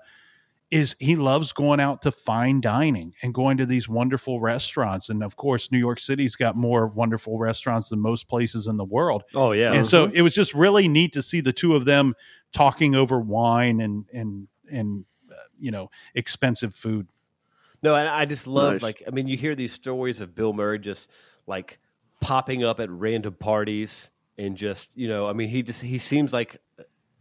[0.72, 5.22] Is he loves going out to fine dining and going to these wonderful restaurants, and
[5.22, 9.22] of course, New York City's got more wonderful restaurants than most places in the world.
[9.34, 9.74] Oh yeah.
[9.74, 12.14] And so it was just really neat to see the two of them
[12.54, 17.06] talking over wine and and and uh, you know expensive food.
[17.82, 18.82] No, and I just love Nice.
[18.82, 21.10] like I mean, you hear these stories of Bill Murray just
[21.46, 21.80] like
[22.22, 24.08] popping up at random parties
[24.38, 26.61] and just you know, I mean, he just he seems like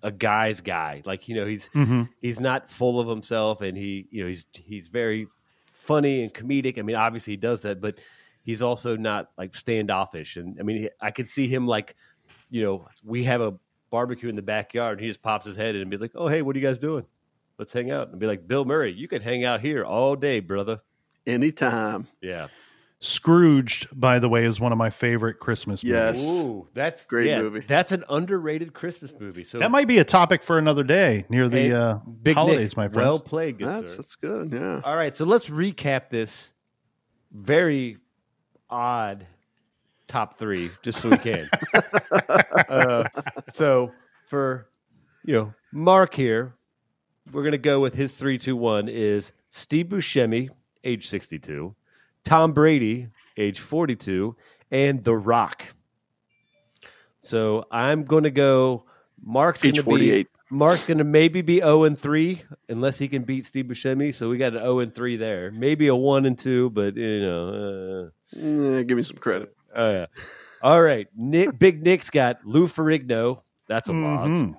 [0.03, 1.01] a guy's guy.
[1.05, 2.03] Like you know, he's mm-hmm.
[2.21, 5.27] he's not full of himself, and he you know he's he's very
[5.71, 6.77] funny and comedic.
[6.77, 7.99] I mean, obviously he does that, but
[8.43, 10.37] he's also not like standoffish.
[10.37, 11.95] And I mean, I could see him like
[12.49, 13.53] you know, we have a
[13.89, 16.27] barbecue in the backyard, and he just pops his head in and be like, "Oh,
[16.27, 17.05] hey, what are you guys doing?"
[17.61, 20.39] Let's hang out and be like, Bill Murray, you can hang out here all day,
[20.39, 20.81] brother.
[21.27, 22.07] Anytime.
[22.19, 22.47] Yeah.
[23.03, 26.23] Scrooged, by the way, is one of my favorite Christmas movies.
[26.23, 26.23] Yes.
[26.43, 27.61] Ooh, that's Great yeah, movie.
[27.67, 29.43] That's an underrated Christmas movie.
[29.43, 32.71] So That might be a topic for another day near the Hey, uh, Big holidays,
[32.71, 33.09] Nick, my friends.
[33.09, 33.97] well played, good That's sir.
[33.97, 34.53] that's good.
[34.53, 34.81] Yeah.
[34.83, 36.53] All right, so let's recap this
[37.31, 37.97] very
[38.69, 39.25] odd
[40.07, 41.49] top three, just so we can.
[42.69, 43.05] uh,
[43.51, 43.91] so
[44.27, 44.69] for
[45.25, 46.53] you know Mark here,
[47.31, 50.49] we're gonna go with his three, two, one is Steve Buscemi,
[50.83, 51.73] age sixty-two,
[52.23, 53.07] Tom Brady,
[53.37, 54.35] age forty-two,
[54.69, 55.65] and The Rock.
[57.19, 58.85] So I'm going to go.
[59.23, 60.27] Mark's going to be 48.
[60.49, 64.13] Mark's going to maybe be zero and three unless he can beat Steve Buscemi.
[64.13, 65.51] So we got an zero and three there.
[65.51, 68.09] Maybe a one and two, but you know.
[68.35, 69.55] Eh, give me some credit.
[69.73, 70.05] Uh, oh yeah.
[70.63, 71.57] All right, Nick.
[71.57, 73.41] Big Nick's got Lou Ferrigno.
[73.67, 74.27] That's a loss.
[74.29, 74.55] Mhm.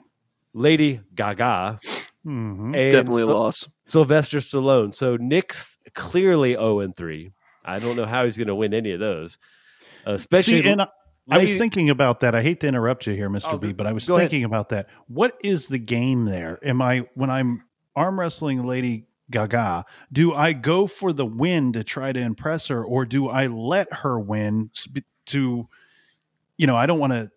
[0.55, 1.79] Lady Gaga
[2.27, 2.65] Mhm.
[2.77, 3.69] and Definitely a Syl- loss.
[3.85, 4.95] Sylvester Stallone.
[4.95, 7.33] So Nick's clearly zero and three.
[7.65, 9.39] I don't know how he's going to win any of those.
[10.07, 10.89] Uh, especially See, and I,
[11.31, 12.35] I was thinking about that.
[12.35, 13.53] I hate to interrupt you here, Mr.
[13.55, 14.31] Oh, B, but I was go ahead.
[14.31, 14.89] thinking about that.
[15.07, 16.59] What is the game there?
[16.65, 19.85] Am I when I'm arm wrestling Lady Gaga?
[20.13, 23.93] Do I go for the win to try to impress her, or do I let
[23.93, 24.71] her win
[25.27, 25.69] to?
[26.57, 27.31] You know, I don't want to.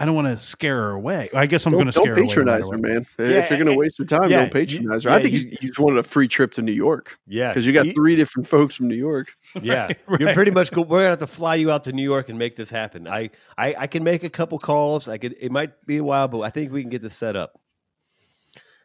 [0.00, 1.28] I don't want to scare her away.
[1.34, 2.22] I guess I'm going to scare don't her away.
[2.22, 3.06] no patronize matter her, man.
[3.18, 5.10] Yeah, if you're going to waste your time, yeah, don't patronize her.
[5.10, 7.66] you- I think you, you just wanted a free trip to New York yeah, because
[7.66, 9.34] you got you- three different folks from New York.
[9.62, 10.84] Yeah, Right, you're pretty much cool.
[10.84, 13.08] We're gonna have to fly you out to New York and make this happen.
[13.08, 15.08] I, I, I can make a couple calls.
[15.08, 15.34] I could.
[15.40, 17.58] It might be a while, but I think we can get this set up.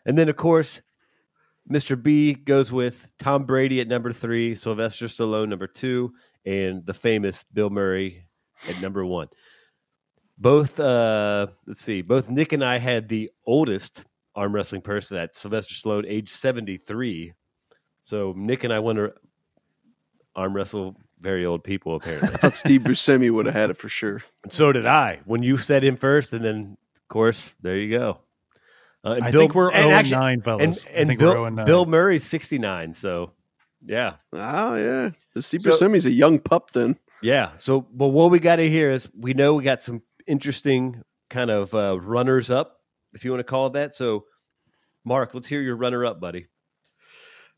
[0.06, 0.82] And then, of course,
[1.72, 2.02] Mr.
[2.02, 6.14] B goes with Tom Brady at number three, Sylvester Stallone number two,
[6.46, 8.26] and the famous Bill Murray
[8.68, 9.28] at number one.
[10.44, 14.04] Both, uh, let's see, both Nick and I had the oldest
[14.36, 17.34] arm wrestling person at Sylvester Stallone, age seventy three.
[18.02, 19.14] So Nick and I want to
[20.36, 22.30] arm wrestle very old people apparently.
[22.34, 24.22] I thought Steve Buscemi would have had it for sure.
[24.44, 25.22] and so did I.
[25.26, 28.18] When you said him first, and then of course there you go.
[29.06, 30.64] Uh, and I Bill- think we're and 0 actually- 9, fellas.
[30.86, 31.66] And, I and think Bill, we're 0 9.
[31.66, 32.94] Bill Murray's sixty nine.
[32.94, 33.32] So
[33.86, 36.72] yeah, Oh yeah, the Steve So- Buscemi's a young pup.
[36.74, 37.52] Then yeah.
[37.58, 41.50] So but what we got to hear is we know we got some interesting kind
[41.50, 42.80] of uh, runners up,
[43.14, 43.94] if you want to call it that.
[43.94, 44.26] So
[45.06, 46.48] Mark, let's hear your runner up, buddy.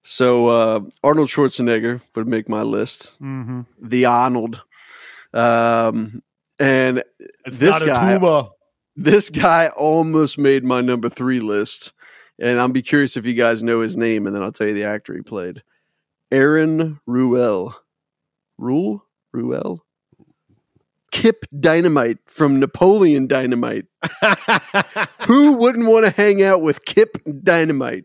[0.04, 3.12] so uh, Arnold Schwarzenegger would make my list.
[3.20, 4.64] hmm The Arnold,
[5.34, 6.22] um,
[6.60, 7.04] and
[7.46, 8.50] It's this guy, tuba.
[8.96, 11.92] this guy almost made my number three list.
[12.38, 14.74] And I'll be curious if you guys know his name, and then I'll tell you
[14.74, 15.64] the actor he played.
[16.32, 17.76] Aaron Ruell.
[18.58, 19.06] Rule?
[19.32, 19.85] Ruel?
[21.16, 23.86] Kip Dynamite from Napoleon Dynamite.
[25.28, 28.04] Who wouldn't want to hang out with Kip Dynamite?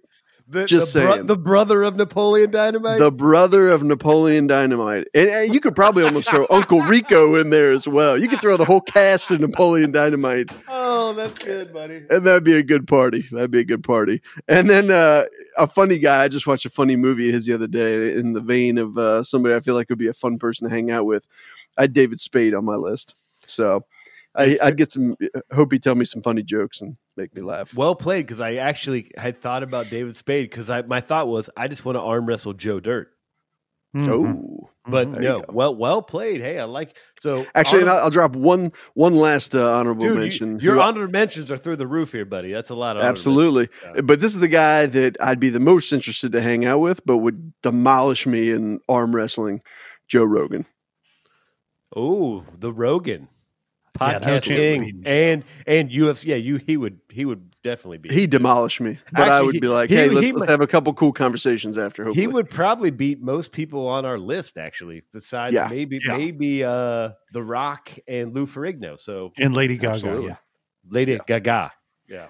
[0.51, 1.27] The, Just the, bro- saying.
[1.27, 2.99] the brother of Napoleon Dynamite.
[2.99, 5.07] The brother of Napoleon Dynamite.
[5.15, 8.19] And, and you could probably almost throw Uncle Rico in there as well.
[8.19, 10.51] You could throw the whole cast of Napoleon Dynamite.
[10.69, 12.03] oh, that's good, buddy.
[12.11, 13.25] And that'd be a good party.
[13.31, 14.23] That'd be a good party.
[14.49, 15.27] And then uh,
[15.57, 16.25] a funny guy.
[16.25, 18.99] I just watched a funny movie of his the other day in the vein of
[18.99, 21.29] uh, somebody I feel like would be a fun person to hang out with.
[21.79, 23.15] I had David Spade on my list.
[23.47, 23.85] So
[24.35, 25.17] I, That's I'd get some,
[25.53, 27.75] hope he'd tell me some funny jokes and make me laugh.
[27.75, 31.51] Well played, because I actually had thought about David Spade because I my thought was
[31.57, 33.09] I just want to arm wrestle Joe Dirt,
[33.97, 34.09] Mhm.
[34.09, 34.71] Oh.
[34.87, 35.13] but.
[35.15, 36.41] There no, well well played.
[36.41, 40.03] Hey, I like so Actually, and Arnold- I'll, I'll drop one one last uh, honorable
[40.03, 40.61] dude, you- mention.
[40.61, 42.53] your who honorable mentions are through the roof here, buddy.
[42.53, 43.69] That's a lot of Absolutely.
[43.97, 44.03] Yeah.
[44.03, 47.05] But this is the guy that I'd be the most interested to hang out with,
[47.05, 49.61] but would demolish me in arm wrestling.
[50.07, 50.67] Joe Rogan.
[51.95, 53.40] Oh, the Rogan Yeah, no
[54.01, 56.27] podcast chance of king, and and UFC.
[56.27, 58.09] Yeah, you he would he would definitely be.
[58.09, 60.61] He demolished me, but I would he- be like, he- "Hey, let's, he let's have
[60.61, 64.57] a couple cool conversations after." Hopefully, he would probably beat most people on our list,
[64.59, 65.03] actually.
[65.13, 65.69] Besides Yeah.
[65.69, 66.17] maybe Yeah.
[66.17, 68.99] maybe uh The Rock and Lou Ferrigno.
[68.99, 69.91] So And Lady Gaga.
[69.93, 70.27] Absolutely.
[70.29, 70.37] Yeah.
[70.89, 71.73] Lady Gaga.
[72.09, 72.27] Yeah.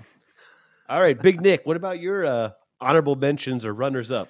[0.89, 1.63] All right, Big Nick.
[1.65, 2.51] What about your uh
[2.81, 4.29] honorable mentions or runners up?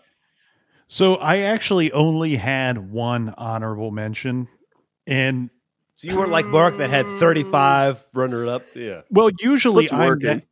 [0.89, 4.49] So I actually only had one honorable mention.
[5.07, 5.49] And
[6.01, 8.63] So you weren't like Mark that had thirty five runner up.
[8.75, 9.03] Yeah.
[9.11, 10.45] well, usually What's I'm that,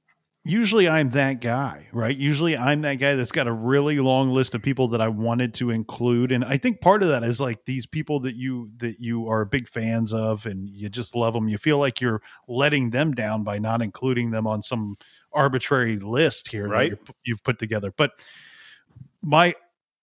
[0.45, 2.15] usually I'm that guy, right?
[2.15, 5.55] Usually I'm that guy that's got a really long list of people that I wanted
[5.55, 6.33] to include.
[6.33, 9.47] And I think part of that is like these people that you that you are
[9.47, 11.49] big fans of and you just love them.
[11.49, 14.99] You feel like you're letting them down by not including them on some
[15.33, 16.91] arbitrary list here Right.
[17.07, 17.91] that you've put together.
[17.97, 18.11] But
[19.23, 19.55] my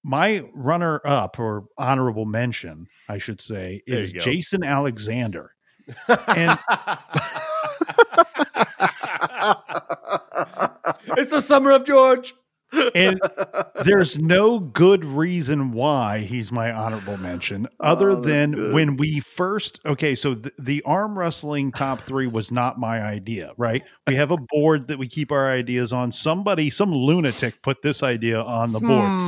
[0.05, 4.13] my runner up or honorable mention, I should say, is.
[4.13, 5.51] Jason Alexander.
[6.07, 6.57] And
[11.17, 12.33] it's the summer of George.
[12.95, 13.19] and
[13.83, 18.73] there's no good reason why he's my honorable mention oh, other Oh, than good.
[18.73, 23.53] when we first okay so the, the arm wrestling top three was not my idea
[23.57, 27.81] right we have a board that we keep our ideas on somebody some lunatic put
[27.81, 29.24] this idea on the board hmm.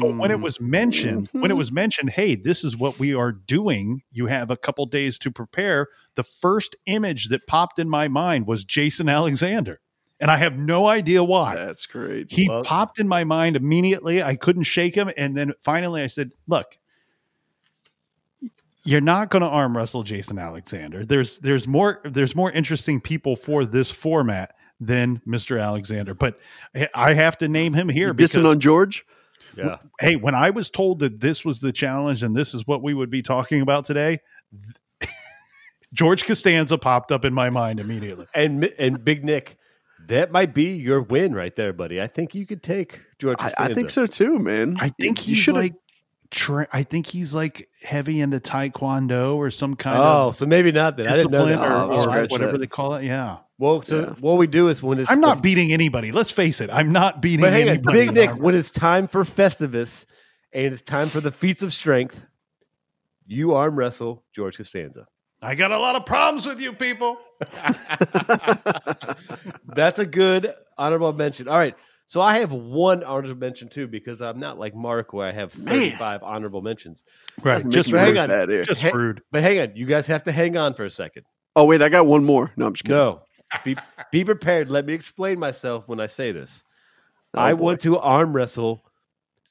[0.00, 0.42] But when it mm.
[0.42, 1.58] was mentioned when it mm-hmm.
[1.58, 5.30] was mentioned hey this is what we are doing you have a couple days to
[5.30, 9.80] prepare the first image that popped in my mind was jason alexander
[10.20, 12.30] and i have no idea why That's great.
[12.30, 14.22] he popped in my mind immediately.
[14.22, 15.10] I couldn't shake him.
[15.16, 16.78] And then finally I said, Look,
[18.84, 21.04] you're not going to arm wrestle Jason Alexander.
[21.04, 25.60] There's there's more there's more interesting people for this format than Mr.
[25.62, 26.14] Alexander.
[26.14, 26.38] But
[26.94, 29.04] I- have to name him here dissing on George?
[29.56, 29.76] Yeah.
[30.00, 32.92] hey, when I was told that this was the challenge and this is what we
[32.94, 34.20] would be talking about today,
[35.92, 38.26] George Costanza popped up in my mind immediately.
[38.34, 39.56] And and Big Nick,
[40.08, 42.00] that might be your win right there, buddy.
[42.02, 43.36] I think you could take George.
[43.40, 44.76] I, I think so too, man.
[44.80, 45.74] I think You he's should've- like.
[46.32, 50.44] Tra- I think he's like heavy into taekwondo or some kind Oh, of Oh, so
[50.44, 51.06] maybe not then.
[51.06, 51.82] I didn't know discipline that.
[51.82, 52.58] Oh, or, or whatever that.
[52.58, 53.04] they call it.
[53.04, 54.06] Yeah, Well, so Yeah.
[54.20, 56.12] what we do is when it's I'm the- not beating anybody.
[56.12, 58.06] Let's face it, I'm not beating But hang on, anybody.
[58.06, 60.04] Big Nick, when it's time for Festivus
[60.52, 62.26] and it's time for the feats of strength,
[63.26, 65.06] you arm wrestle George Costanza.
[65.42, 67.16] I got a lot of problems with you people.
[69.66, 71.48] That's a good honorable mention.
[71.48, 71.74] All right.
[72.06, 75.56] So I have one honorable mention too because I'm not like Mark where I have
[75.58, 75.74] Man.
[75.74, 77.04] 35 honorable mentions.
[77.42, 78.28] Right, Making just hang on.
[78.64, 79.22] just Hey- rude.
[79.32, 81.24] But hang on, you guys have to hang on for a second.
[81.56, 82.52] Oh wait, I got one more.
[82.56, 82.96] No, I'm just kidding.
[82.96, 83.22] No.
[83.64, 83.76] Be,
[84.10, 84.70] be prepared.
[84.70, 86.64] Let me explain myself when I say this.
[87.34, 87.62] Oh, I boy.
[87.62, 88.84] want to arm wrestle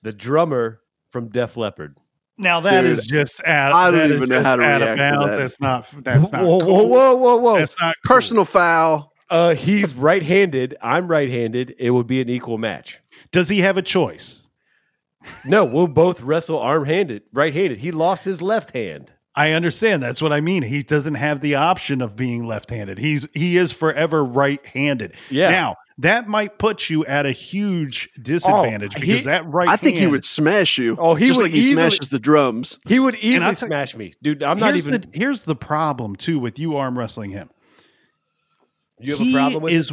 [0.01, 1.99] the drummer from Def Leppard.
[2.37, 3.73] Now that Dude, is just out.
[3.73, 5.37] I don't even know how to out of react to that.
[5.37, 6.03] That's not.
[6.03, 6.43] That's not.
[6.43, 6.67] whoa, cool.
[6.67, 7.59] whoa, whoa, whoa, whoa.
[7.59, 8.15] That's not cool.
[8.15, 9.13] Personal foul.
[9.29, 10.75] Uh, he's right-handed.
[10.81, 11.75] I'm right-handed.
[11.79, 13.01] It would be an equal match.
[13.31, 14.47] Does he have a choice?
[15.45, 17.79] No, we'll both wrestle arm-handed, right-handed.
[17.79, 19.11] He lost his left hand.
[19.37, 20.01] I understand.
[20.01, 20.63] That's what I mean.
[20.63, 22.97] He doesn't have the option of being left-handed.
[22.97, 25.13] He's he is forever right-handed.
[25.29, 25.49] Yeah.
[25.51, 29.67] Now that might put you at a huge disadvantage Oh, because he- that right.
[29.69, 30.95] I think he would smash you.
[30.99, 32.79] Oh, he just would like he easily- smashes the drums.
[32.87, 34.41] He would easily I'll smash me, dude.
[34.43, 35.01] I'm not here's even.
[35.01, 37.49] The, here's the problem too with you arm wrestling him.
[38.99, 39.91] you have he a problem with is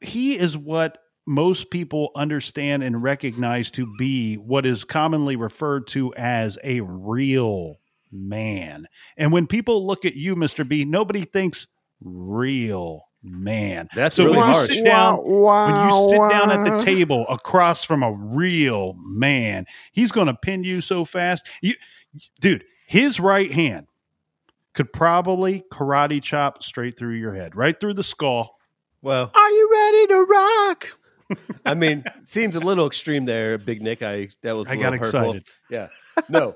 [0.00, 6.12] he is what most people understand and recognize to be what is commonly referred to
[6.14, 7.79] as a real
[8.12, 8.86] man.
[9.16, 10.66] And when people look at you, Mr.
[10.66, 11.66] B, nobody thinks
[12.02, 13.88] real man.
[13.94, 14.68] That's so really when harsh.
[14.68, 19.66] you sit down when you sit down at the table across from a real man,
[19.92, 21.46] he's going to pin you so fast.
[21.60, 21.74] You
[22.40, 23.86] dude, his right hand
[24.72, 28.56] could probably karate chop straight through your head, right through the skull.
[29.02, 30.98] Well, Are you ready to rock?
[31.64, 34.02] I mean, seems a little extreme there, Big Nick.
[34.02, 34.68] I that was.
[34.68, 35.44] I I got excited.
[35.70, 35.88] Yeah.
[36.28, 36.52] No,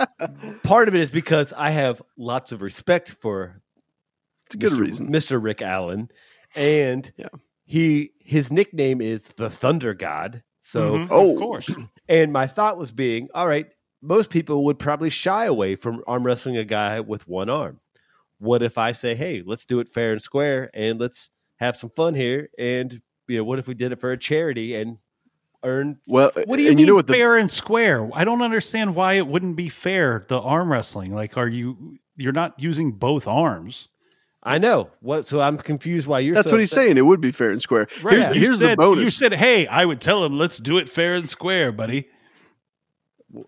[0.62, 3.60] part of it is because I have lots of respect for
[4.46, 4.80] It's a good Mr.
[4.80, 5.08] reason.
[5.12, 5.42] Mr.
[5.42, 6.08] Rick Allen,
[6.54, 7.28] and Yeah.
[7.64, 10.42] he his nickname is the Thunder God.
[10.60, 11.32] So, Mhm, Oh.
[11.34, 11.70] of course.
[12.08, 13.66] and my thought was being, all right,
[14.02, 17.80] most people would probably shy away from arm wrestling a guy with one arm.
[18.38, 21.88] What if I say, hey, let's do it fair and square, and let's have some
[21.90, 24.98] fun here, and you know, what if we did it for a charity and
[25.62, 28.08] earn Well, What do you and mean you know what the fair and square?
[28.12, 30.24] I don't understand why it wouldn't be fair.
[30.28, 31.98] The arm wrestling, like, are you?
[32.16, 33.88] You're not using both arms.
[34.46, 36.34] I know what, so I'm confused why you're.
[36.34, 36.84] that's so what he's upset.
[36.84, 36.98] saying.
[36.98, 37.88] It would be fair and square.
[37.90, 39.02] Here's, You here's the bonus.
[39.04, 42.08] You said, "Hey, I would tell him, let's do it fair and square, buddy."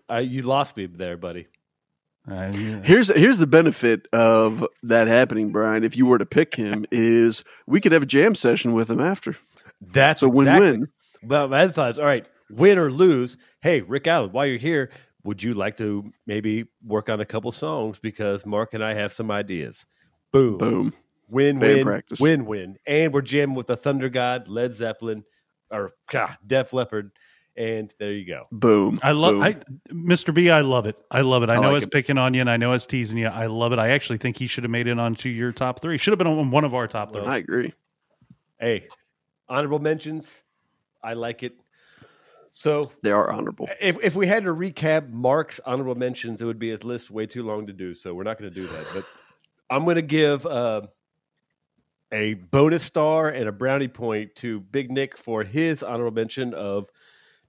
[0.09, 1.47] Uh, you lost me there, buddy.
[2.29, 2.81] Uh, yeah.
[2.83, 5.83] Here's here's the benefit of that happening, Brian.
[5.83, 8.99] If you were to pick him, is we could have a jam session with him
[8.99, 9.37] after.
[9.81, 10.87] That's a win exactly- win.
[11.23, 13.37] Well, my other thought is, all right, win or lose.
[13.61, 14.91] Hey, Rick Allen, while you're here,
[15.23, 19.11] would you like to maybe work on a couple songs because Mark and I have
[19.11, 19.85] some ideas?
[20.31, 20.93] Boom, Boom.
[21.27, 22.19] win, Band win, practice.
[22.19, 25.23] win, win, and we're jamming with the Thunder God, Led Zeppelin,
[25.71, 27.11] or God, Def Leppard,
[27.57, 28.45] and there you go.
[28.51, 28.99] Boom.
[29.01, 29.57] I love I,
[29.91, 30.33] Mr.
[30.33, 30.49] B.
[30.51, 30.95] I love it.
[31.09, 31.51] I love it.
[31.51, 31.91] I, I know like it's it.
[31.91, 33.27] picking on you, and I know it's teasing you.
[33.27, 33.79] I love it.
[33.79, 35.97] I actually think he should have made it onto your top three.
[35.97, 37.23] Should have been on one of our top three.
[37.23, 37.73] I agree.
[38.59, 38.87] Hey,
[39.49, 40.43] honorable mentions.
[41.03, 41.53] I like it.
[42.49, 43.67] So They are honorable.
[43.81, 47.25] if if we had to recap Mark's honorable mentions, it would be a list way
[47.25, 47.93] too long to do.
[47.93, 48.85] So we're not going to do that.
[48.93, 49.05] But
[49.69, 50.83] I'm going to give uh,
[52.11, 56.89] a bonus star and a brownie point to Big Nick for his honorable mention of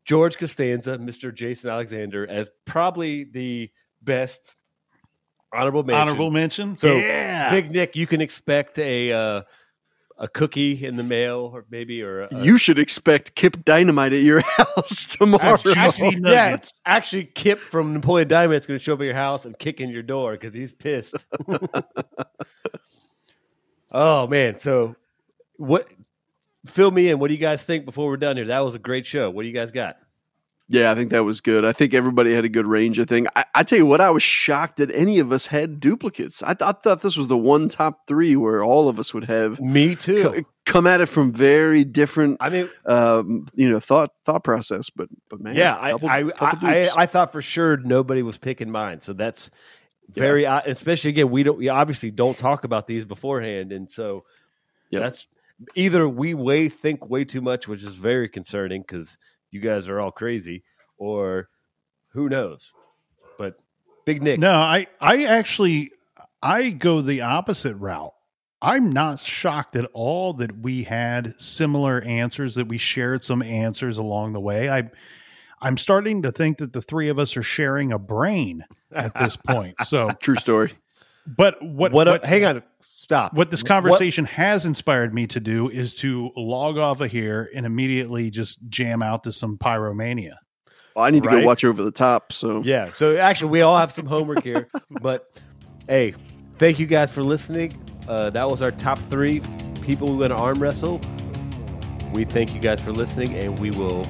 [0.05, 1.32] George Costanza, Mr.
[1.32, 3.70] Jason Alexander, as probably the
[4.03, 4.57] best
[5.53, 6.01] honorable mention.
[6.01, 6.76] Honorable mention.
[6.76, 9.42] So, yeah, Big Nick, you can expect a uh,
[10.18, 14.22] a cookie in the mail, or maybe or a, You should expect Kip Dynamite at
[14.22, 15.56] your house tomorrow.
[15.56, 19.44] Juicy Actually, yeah, actually, Kip from Napoleon Dynamite's going to show up at your house
[19.44, 21.14] and kick in your door because he's pissed.
[23.92, 24.58] oh man!
[24.58, 24.96] So,
[25.56, 25.86] what?
[26.66, 27.18] Fill me in.
[27.20, 28.46] What do you guys think before we're done here?
[28.46, 29.30] That was a great show.
[29.30, 29.96] What do you guys got?
[30.70, 31.64] Yeah, I think that was good.
[31.64, 32.98] I think everybody had a good range.
[32.98, 33.26] of thing.
[33.34, 36.42] I, I tell you what, I was shocked that any of us had duplicates.
[36.42, 39.24] I, th- I thought this was the one top three where all of us would
[39.24, 40.22] have Me too.
[40.24, 44.90] co- come at it from very different, I mean, um, you know, thought thought process.
[44.90, 47.06] But but man, yeah, I couple- I, couple I, I.
[47.06, 49.00] Thought for sure nobody was picking mine.
[49.00, 49.50] So that's
[50.10, 50.66] very odd.
[50.66, 54.24] Especially again, we don't we obviously don't talk about these beforehand, and so
[54.90, 55.02] Yep.
[55.02, 55.26] that's
[55.74, 59.16] either we way think way too much, which is very concerning because
[59.51, 60.62] you guys are all crazy,
[60.96, 61.49] or
[62.12, 62.72] who knows.
[63.38, 63.57] But
[64.05, 65.92] Big Nick, No, I I actually
[66.42, 68.14] I go the opposite route.
[68.61, 73.99] I'm not shocked at all that we had similar answers that we shared some answers
[73.99, 74.68] along the way.
[74.68, 74.90] I
[75.61, 79.36] I'm starting to think that the three of us are sharing a brain at this
[79.49, 79.76] point.
[79.86, 80.72] So, True story.
[81.26, 82.07] but what what?
[82.07, 82.62] what, hang on,
[83.09, 83.32] stop.
[83.32, 87.64] what this conversation has inspired me to do is to log off of here and
[87.64, 90.34] immediately just jam out to some pyromania.
[90.94, 92.32] Well, I need to go watch over the top.
[92.32, 92.90] So Yeah.
[92.90, 94.68] So actually, we all have some homework here.
[94.90, 95.30] but
[95.88, 96.14] hey,
[96.56, 97.72] thank you guys for listening.
[98.06, 99.40] Uh, that was our top three
[99.80, 101.00] people we want to arm wrestle.
[102.12, 104.04] We thank you guys for listening, and we will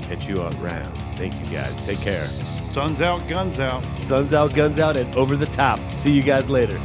[0.00, 0.96] catch you on round.
[1.16, 1.86] Thank you guys.
[1.86, 2.26] Take care.
[2.70, 3.84] Sun's out, guns out.
[3.98, 5.78] Suns out, guns out, and over the top.
[5.94, 6.80] See you guys later.